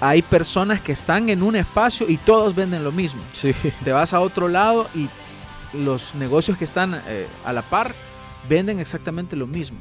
hay 0.00 0.22
personas 0.22 0.80
que 0.80 0.92
están 0.92 1.28
en 1.28 1.42
un 1.42 1.56
espacio 1.56 2.08
y 2.08 2.16
todos 2.16 2.54
venden 2.54 2.84
lo 2.84 2.92
mismo. 2.92 3.22
Te 3.84 3.92
vas 3.92 4.12
a 4.12 4.20
otro 4.20 4.48
lado 4.48 4.86
y 4.94 5.08
los 5.72 6.14
negocios 6.14 6.56
que 6.58 6.64
están 6.64 7.00
eh, 7.06 7.26
a 7.44 7.52
la 7.52 7.62
par 7.62 7.94
venden 8.48 8.78
exactamente 8.78 9.36
lo 9.36 9.46
mismo. 9.46 9.78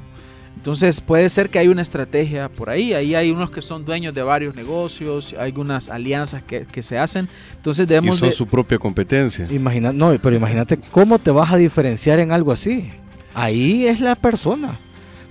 Entonces 0.56 1.02
puede 1.02 1.30
ser 1.30 1.50
que 1.50 1.60
hay 1.60 1.68
una 1.68 1.82
estrategia 1.82 2.50
por 2.50 2.70
ahí, 2.70 2.94
ahí 2.94 3.14
hay 3.14 3.30
unos 3.30 3.52
que 3.52 3.62
son 3.62 3.84
dueños 3.84 4.16
de 4.16 4.24
varios 4.24 4.56
negocios, 4.56 5.36
hay 5.38 5.50
algunas 5.50 5.90
alianzas 5.90 6.44
que, 6.44 6.82
se 6.82 6.98
hacen, 6.98 7.28
entonces 7.58 7.88
debemos... 7.88 8.16
Y 8.16 8.20
son 8.20 8.32
su 8.32 8.48
propia 8.48 8.80
competencia. 8.80 9.48
Imagina, 9.52 9.92
no, 9.92 10.18
pero 10.22 10.36
imagínate 10.36 10.80
cómo 10.92 11.20
te 11.20 11.30
vas 11.30 11.52
a 11.52 11.58
diferenciar 11.58 12.20
en 12.20 12.32
algo 12.32 12.52
así. 12.52 12.90
Ahí 13.34 13.86
es 13.86 14.00
la 14.00 14.16
persona. 14.16 14.80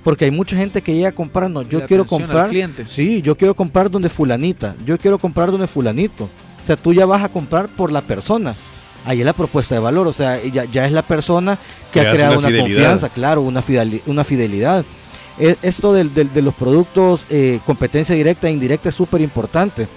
Porque 0.05 0.27
hay 0.27 0.31
mucha 0.31 0.55
gente 0.55 0.83
que 0.83 0.95
llega 0.95 1.09
a 1.09 1.13
comprar, 1.13 1.51
no, 1.51 1.63
yo 1.63 1.87
quiero 1.87 2.05
comprar... 2.05 2.51
Sí, 2.87 3.23
yo 3.23 3.37
quiero 3.37 3.55
comprar 3.55 3.91
donde 3.91 4.11
fulanita, 4.11 4.77
yo 4.85 4.99
quiero 4.99 5.19
comprar 5.19 5.51
donde 5.51 5.67
fulanito. 5.67 6.25
O 6.25 6.67
sea, 6.67 6.77
tú 6.77 6.93
ya 6.93 7.07
vas 7.07 7.25
a 7.25 7.31
comprar 7.31 7.69
por 7.69 7.91
la 7.91 8.03
persona. 8.03 8.55
Ahí 9.07 9.21
es 9.21 9.27
la 9.27 9.33
propuesta 9.33 9.75
de 9.75 9.81
valor, 9.81 10.07
o 10.07 10.13
sea, 10.13 10.43
ya, 10.45 10.65
ya 10.67 10.87
es 10.87 10.93
la 10.93 11.03
persona 11.03 11.59
que, 11.93 12.01
ha 12.01 12.13
creado 12.13 12.39
una, 12.39 12.57
confianza, 12.57 13.09
claro, 13.09 13.43
una, 13.43 13.63
una 14.07 14.25
fidelidad. 14.25 14.85
E, 15.39 15.57
esto 15.63 15.93
de, 15.93 16.43
los 16.43 16.55
productos, 16.55 17.25
eh, 17.31 17.61
competencia 17.67 18.15
directa 18.15 18.49
e 18.49 18.53
indirecta 18.53 18.91
es 18.91 18.95
súper 18.95 19.21
importante. 19.21 19.89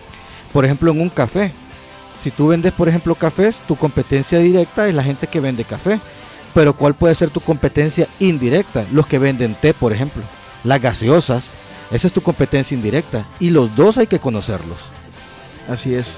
Por 0.53 0.65
ejemplo, 0.65 0.91
en 0.91 1.01
un 1.01 1.09
café. 1.09 1.51
Si 2.21 2.31
tú 2.31 2.47
vendes, 2.47 2.73
por 2.73 2.89
ejemplo, 2.89 3.13
cafés, 3.13 3.59
tu 3.67 3.75
competencia 3.75 4.39
directa 4.39 4.87
es 4.87 4.95
la 4.95 5.03
gente 5.03 5.27
que 5.27 5.39
vende 5.39 5.63
café. 5.63 5.99
Pero 6.53 6.73
¿cuál 6.73 6.95
puede 6.95 7.15
ser 7.15 7.29
tu 7.29 7.39
competencia 7.39 8.07
indirecta? 8.19 8.85
Los 8.91 9.07
que 9.07 9.19
venden 9.19 9.55
té, 9.55 9.73
por 9.73 9.93
ejemplo. 9.93 10.23
Las 10.63 10.81
gaseosas. 10.81 11.49
Esa 11.91 12.07
es 12.07 12.13
tu 12.13 12.21
competencia 12.21 12.75
indirecta. 12.75 13.25
Y 13.39 13.49
los 13.51 13.75
dos 13.75 13.97
hay 13.97 14.07
que 14.07 14.19
conocerlos. 14.19 14.77
Así 15.69 15.93
es. 15.93 16.17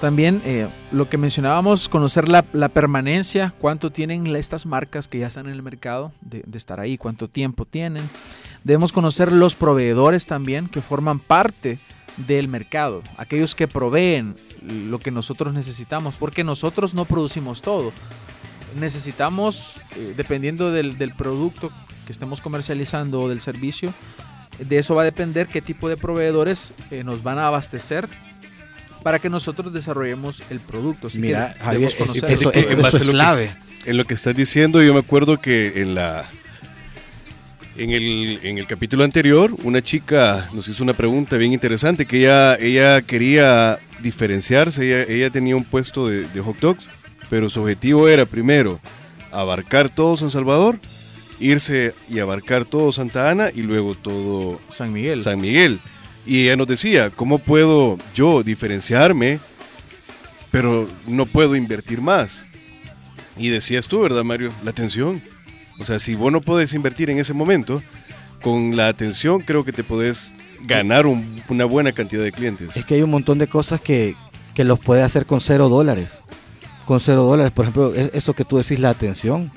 También 0.00 0.42
eh, 0.44 0.68
lo 0.92 1.08
que 1.08 1.16
mencionábamos, 1.16 1.88
conocer 1.88 2.28
la, 2.28 2.42
permanencia, 2.42 3.54
cuánto 3.58 3.90
tienen 3.90 4.26
estas 4.36 4.66
marcas 4.66 5.08
que 5.08 5.18
ya 5.18 5.28
están 5.28 5.46
en 5.46 5.52
el 5.52 5.62
mercado 5.62 6.12
de, 6.20 6.42
de 6.46 6.58
estar 6.58 6.78
ahí, 6.80 6.98
cuánto 6.98 7.28
tiempo 7.28 7.64
tienen. 7.64 8.08
Debemos 8.64 8.92
conocer 8.92 9.32
los 9.32 9.54
proveedores 9.54 10.26
también 10.26 10.68
que 10.68 10.82
forman 10.82 11.20
parte 11.20 11.78
del 12.16 12.48
mercado, 12.48 13.02
aquellos 13.16 13.54
que 13.54 13.66
proveen 13.66 14.36
lo 14.62 14.98
que 14.98 15.10
nosotros 15.10 15.52
necesitamos, 15.52 16.14
porque 16.16 16.44
nosotros 16.44 16.94
no 16.94 17.04
producimos 17.04 17.62
todo. 17.62 17.92
Necesitamos, 18.74 19.76
eh, 19.96 20.14
dependiendo 20.16 20.72
del, 20.72 20.94
producto 21.16 21.70
que 22.06 22.12
estemos 22.12 22.40
comercializando 22.40 23.20
o 23.20 23.28
del 23.28 23.40
servicio, 23.40 23.92
de 24.58 24.78
eso 24.78 24.94
va 24.94 25.02
a 25.02 25.04
depender 25.04 25.46
qué 25.46 25.62
tipo 25.62 25.88
de 25.88 25.96
proveedores 25.96 26.74
eh, 26.90 27.02
nos 27.04 27.22
van 27.22 27.38
a 27.38 27.46
abastecer 27.46 28.08
para 29.02 29.18
que 29.18 29.28
nosotros 29.28 29.72
desarrollemos 29.72 30.42
el 30.50 30.60
producto. 30.60 31.08
Mira, 31.18 31.54
Javier, 31.60 31.92
eso, 31.92 32.52
es 32.52 33.00
clave. 33.00 33.54
en 33.84 33.96
lo 33.96 34.04
que 34.04 34.14
estás 34.14 34.34
diciendo, 34.34 34.82
yo 34.82 34.94
me 34.94 35.00
acuerdo 35.00 35.40
que 35.40 35.82
en 35.82 35.94
la 35.94 36.28
en 37.76 37.90
el, 37.90 38.40
en 38.42 38.58
el 38.58 38.66
capítulo 38.66 39.04
anterior, 39.04 39.52
una 39.64 39.82
chica 39.82 40.48
nos 40.52 40.68
hizo 40.68 40.82
una 40.82 40.92
pregunta 40.92 41.36
bien 41.36 41.52
interesante, 41.52 42.06
que 42.06 42.18
ella, 42.18 42.56
ella 42.56 43.02
quería 43.02 43.78
diferenciarse, 44.00 44.86
ella, 44.86 45.12
ella 45.12 45.30
tenía 45.30 45.56
un 45.56 45.64
puesto 45.64 46.08
de, 46.08 46.40
hot 46.40 46.58
dogs, 46.60 46.88
pero 47.34 47.50
su 47.50 47.62
objetivo 47.62 48.08
era 48.08 48.26
primero 48.26 48.78
abarcar 49.32 49.88
todo 49.88 50.16
San 50.16 50.30
Salvador, 50.30 50.78
irse 51.40 51.92
y 52.08 52.20
abarcar 52.20 52.64
todo 52.64 52.92
Santa 52.92 53.28
Ana 53.28 53.50
y 53.52 53.62
luego 53.62 53.96
todo 53.96 54.60
San 54.68 54.92
Miguel. 54.92 55.20
San 55.20 55.40
Miguel. 55.40 55.80
Y 56.24 56.44
ella 56.44 56.54
nos 56.54 56.68
decía, 56.68 57.10
¿cómo 57.10 57.40
puedo 57.40 57.98
yo 58.14 58.44
diferenciarme, 58.44 59.40
pero 60.52 60.86
no 61.08 61.26
puedo 61.26 61.56
invertir 61.56 62.00
más? 62.00 62.46
Y 63.36 63.48
decías 63.48 63.88
tú, 63.88 64.02
¿verdad, 64.02 64.22
Mario? 64.22 64.52
La 64.62 64.70
atención. 64.70 65.20
O 65.80 65.84
sea, 65.84 65.98
si 65.98 66.14
vos 66.14 66.30
no 66.30 66.40
podés 66.40 66.72
invertir 66.72 67.10
en 67.10 67.18
ese 67.18 67.32
momento, 67.32 67.82
con 68.42 68.76
la 68.76 68.86
atención 68.86 69.40
creo 69.40 69.64
que 69.64 69.72
te 69.72 69.82
podés 69.82 70.32
ganar 70.62 71.04
una 71.48 71.64
buena 71.64 71.90
cantidad 71.90 72.22
de 72.22 72.30
clientes. 72.30 72.76
Es 72.76 72.86
que 72.86 72.94
hay 72.94 73.02
un 73.02 73.10
montón 73.10 73.38
de 73.38 73.48
cosas 73.48 73.80
que, 73.80 74.14
que 74.54 74.62
los 74.62 74.78
puedes 74.78 75.04
hacer 75.04 75.26
con 75.26 75.40
cero 75.40 75.68
dólares. 75.68 76.10
Con 76.86 77.00
cero 77.00 77.22
dólares, 77.22 77.52
por 77.52 77.64
ejemplo, 77.64 77.92
eso 77.94 78.34
que 78.34 78.44
tú 78.44 78.58
decís, 78.58 78.78
la 78.78 78.90
atención. 78.90 79.50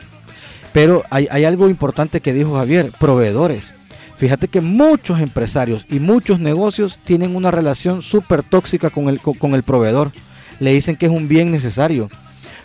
Pero 0.73 1.03
hay, 1.09 1.27
algo 1.45 1.69
importante 1.69 2.21
que 2.21 2.33
dijo 2.33 2.55
Javier, 2.55 2.91
proveedores. 2.99 3.71
Fíjate 4.17 4.47
que 4.47 4.61
muchos 4.61 5.19
empresarios 5.19 5.85
y 5.89 5.99
muchos 5.99 6.39
negocios 6.39 6.97
tienen 7.03 7.35
una 7.35 7.51
relación 7.51 8.01
súper 8.01 8.43
tóxica 8.43 8.89
con 8.89 9.09
el, 9.09 9.19
con 9.19 9.53
el 9.53 9.63
proveedor. 9.63 10.11
Le 10.59 10.73
dicen 10.73 10.95
que 10.95 11.05
es 11.05 11.11
un 11.11 11.27
bien 11.27 11.51
necesario 11.51 12.09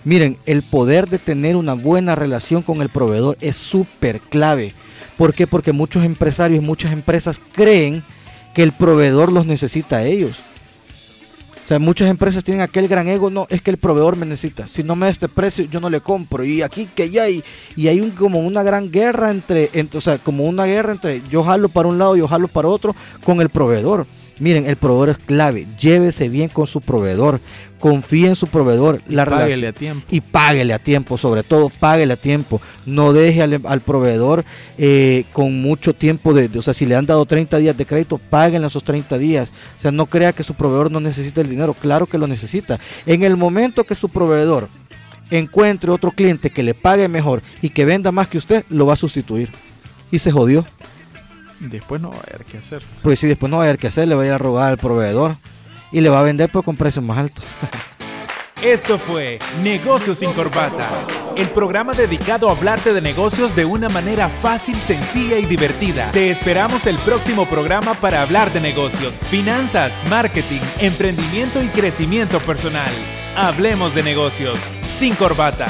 Miren, 0.05 0.37
el 0.47 0.63
poder 0.63 1.09
de 1.09 1.19
tener 1.19 1.55
una 1.55 1.75
buena 1.75 2.17
relación 2.17 2.63
con 2.63 2.83
el 2.83 2.89
proveedor 2.89 3.37
es 3.41 3.57
súper 3.57 4.19
clave. 4.19 4.73
¿Por 5.17 5.33
qué? 5.33 5.47
Porque 5.47 5.73
muchos 5.73 6.05
empresarios 6.05 6.63
y 6.63 6.67
muchas 6.67 6.93
empresas 6.93 7.41
creen 7.53 8.03
que 8.53 8.65
el 8.65 8.73
proveedor 8.73 9.31
los 9.31 9.47
necesita 9.47 9.99
a 9.99 10.05
ellos. 10.05 10.39
Muchas 11.79 12.09
empresas 12.09 12.45
tienen 12.45 12.63
aquel 12.63 12.89
gran 12.89 13.09
ego, 13.09 13.31
no, 13.31 13.47
es 13.51 13.63
que 13.63 13.71
el 13.71 13.77
proveedor 13.77 14.17
me 14.17 14.27
necesita. 14.27 14.69
Si 14.69 14.83
no 14.83 14.97
me 14.97 15.07
da 15.07 15.11
este 15.11 15.29
precio, 15.29 15.65
yo 15.65 15.81
no 15.81 15.91
le 15.91 16.01
compro. 16.01 16.45
Y 16.45 16.63
aquí 16.63 16.89
que 16.95 17.11
ya 17.11 17.25
hay, 17.25 17.43
y 17.77 17.89
hay 17.89 18.01
un, 18.01 18.11
como 18.11 18.41
una 18.41 18.63
gran 18.63 18.91
guerra 18.91 19.31
entre, 19.31 19.71
entre, 19.73 19.99
o 19.99 20.01
sea, 20.01 20.19
como 20.19 20.45
una 20.45 20.65
guerra 20.65 20.93
entre 20.93 21.23
yo 21.31 21.45
jalo 21.45 21.69
para 21.69 21.89
un 21.89 21.99
lado 21.99 22.17
y 22.17 22.21
yo 22.21 22.29
jalo 22.29 22.49
para 22.49 22.69
otro 22.69 22.95
con 23.25 23.41
el 23.41 23.49
proveedor. 23.49 24.07
Miren, 24.43 24.67
el 24.67 24.75
proveedor 24.75 25.11
es 25.11 25.19
clave. 25.19 25.69
Llévese 25.79 26.29
bien 26.29 26.49
con 26.49 26.67
su 26.67 26.81
proveedor. 26.81 27.41
Confíe 27.79 28.27
en 28.27 28.35
su 28.35 28.49
proveedor. 28.49 29.01
Y 29.09 29.15
la 29.15 29.25
páguele 29.25 29.69
a 29.69 29.73
tiempo. 29.73 30.05
Y 30.11 30.21
páguele 30.21 30.75
a 30.75 30.81
tiempo, 30.81 31.17
sobre 31.17 31.45
todo, 31.45 31.69
páguele 31.69 32.15
a 32.15 32.17
tiempo. 32.17 32.61
No 32.85 33.13
deje 33.13 33.41
al, 33.41 33.81
proveedor 33.83 34.45
eh, 34.79 35.27
con 35.33 35.63
mucho 35.63 35.95
tiempo 35.95 36.35
de, 36.35 36.51
O 36.59 36.63
sea, 36.63 36.75
si 36.75 36.87
le 36.87 36.97
han 36.97 37.07
dado 37.07 37.25
30 37.25 37.59
días 37.59 37.77
de 37.77 37.87
crédito, 37.87 38.19
páguenle 38.19 38.67
esos 38.67 38.83
30 38.83 39.17
días. 39.17 39.53
O 39.79 39.81
sea, 39.81 39.93
no 39.93 40.07
crea 40.07 40.33
que 40.33 40.43
su 40.43 40.55
proveedor 40.55 40.91
no 40.91 40.99
necesita 40.99 41.41
el 41.41 41.49
dinero. 41.49 41.75
Claro 41.75 42.07
que 42.07 42.19
lo 42.19 42.27
necesita. 42.27 42.81
En 43.07 43.23
el 43.23 43.37
momento 43.37 43.85
que 43.85 43.95
su 43.95 44.09
proveedor 44.09 44.69
encuentre 45.31 45.93
otro 45.93 46.11
cliente 46.11 46.51
que 46.51 46.65
le 46.65 46.75
pague 46.75 47.07
mejor 47.07 47.43
y 47.63 47.71
que 47.71 47.85
venda 47.85 48.11
más 48.11 48.27
que 48.27 48.39
usted, 48.39 48.65
lo 48.71 48.87
va 48.87 48.95
a 48.95 48.97
sustituir. 48.97 49.51
Y 50.11 50.19
se 50.19 50.33
jodió. 50.33 50.67
Después 51.71 52.01
no 52.01 52.11
va 52.11 52.17
a 52.17 52.21
haber 52.21 52.45
qué 52.45 52.59
hacer. 52.59 52.83
Pues 53.03 53.21
si 53.21 53.27
después 53.27 53.51
no 53.51 53.59
va 53.59 53.65
a 53.65 53.67
haber 53.67 53.79
qué 53.79 53.89
hacer, 53.89 54.09
le 54.09 54.15
va 54.15 54.23
a 54.23 54.27
ir 54.27 54.33
a 54.33 54.39
rogar 54.39 54.71
al 54.71 54.79
proveedor 54.79 55.37
y 55.93 56.01
le 56.01 56.09
va 56.09 56.21
a 56.21 56.23
vender 56.23 56.51
pero 56.51 56.63
con 56.63 56.77
precios 56.77 57.05
más 57.05 57.19
altos. 57.19 57.45
Esto 58.63 58.97
fue 58.97 59.41
Negocios 59.61 60.19
sin 60.19 60.33
Corbata, 60.33 61.05
el 61.37 61.49
programa 61.49 61.95
dedicado 61.95 62.49
a 62.49 62.53
hablarte 62.53 62.95
de 62.95 63.01
negocios 63.01 63.57
de 63.57 63.65
una 63.65 63.89
manera 63.89 64.29
fácil, 64.29 64.77
sencilla 64.77 65.37
y 65.37 65.47
divertida. 65.47 66.13
Te 66.13 66.31
esperamos 66.31 66.87
el 66.87 66.97
próximo 66.99 67.45
programa 67.47 67.95
para 67.95 68.23
hablar 68.23 68.53
de 68.53 68.61
negocios, 68.61 69.19
finanzas, 69.19 69.99
marketing, 70.09 70.61
emprendimiento 70.79 71.61
y 71.61 71.69
crecimiento 71.71 72.39
personal. 72.39 72.93
Hablemos 73.35 73.97
de 73.97 74.05
negocios 74.05 74.61
sin 74.89 75.17
corbata. 75.17 75.67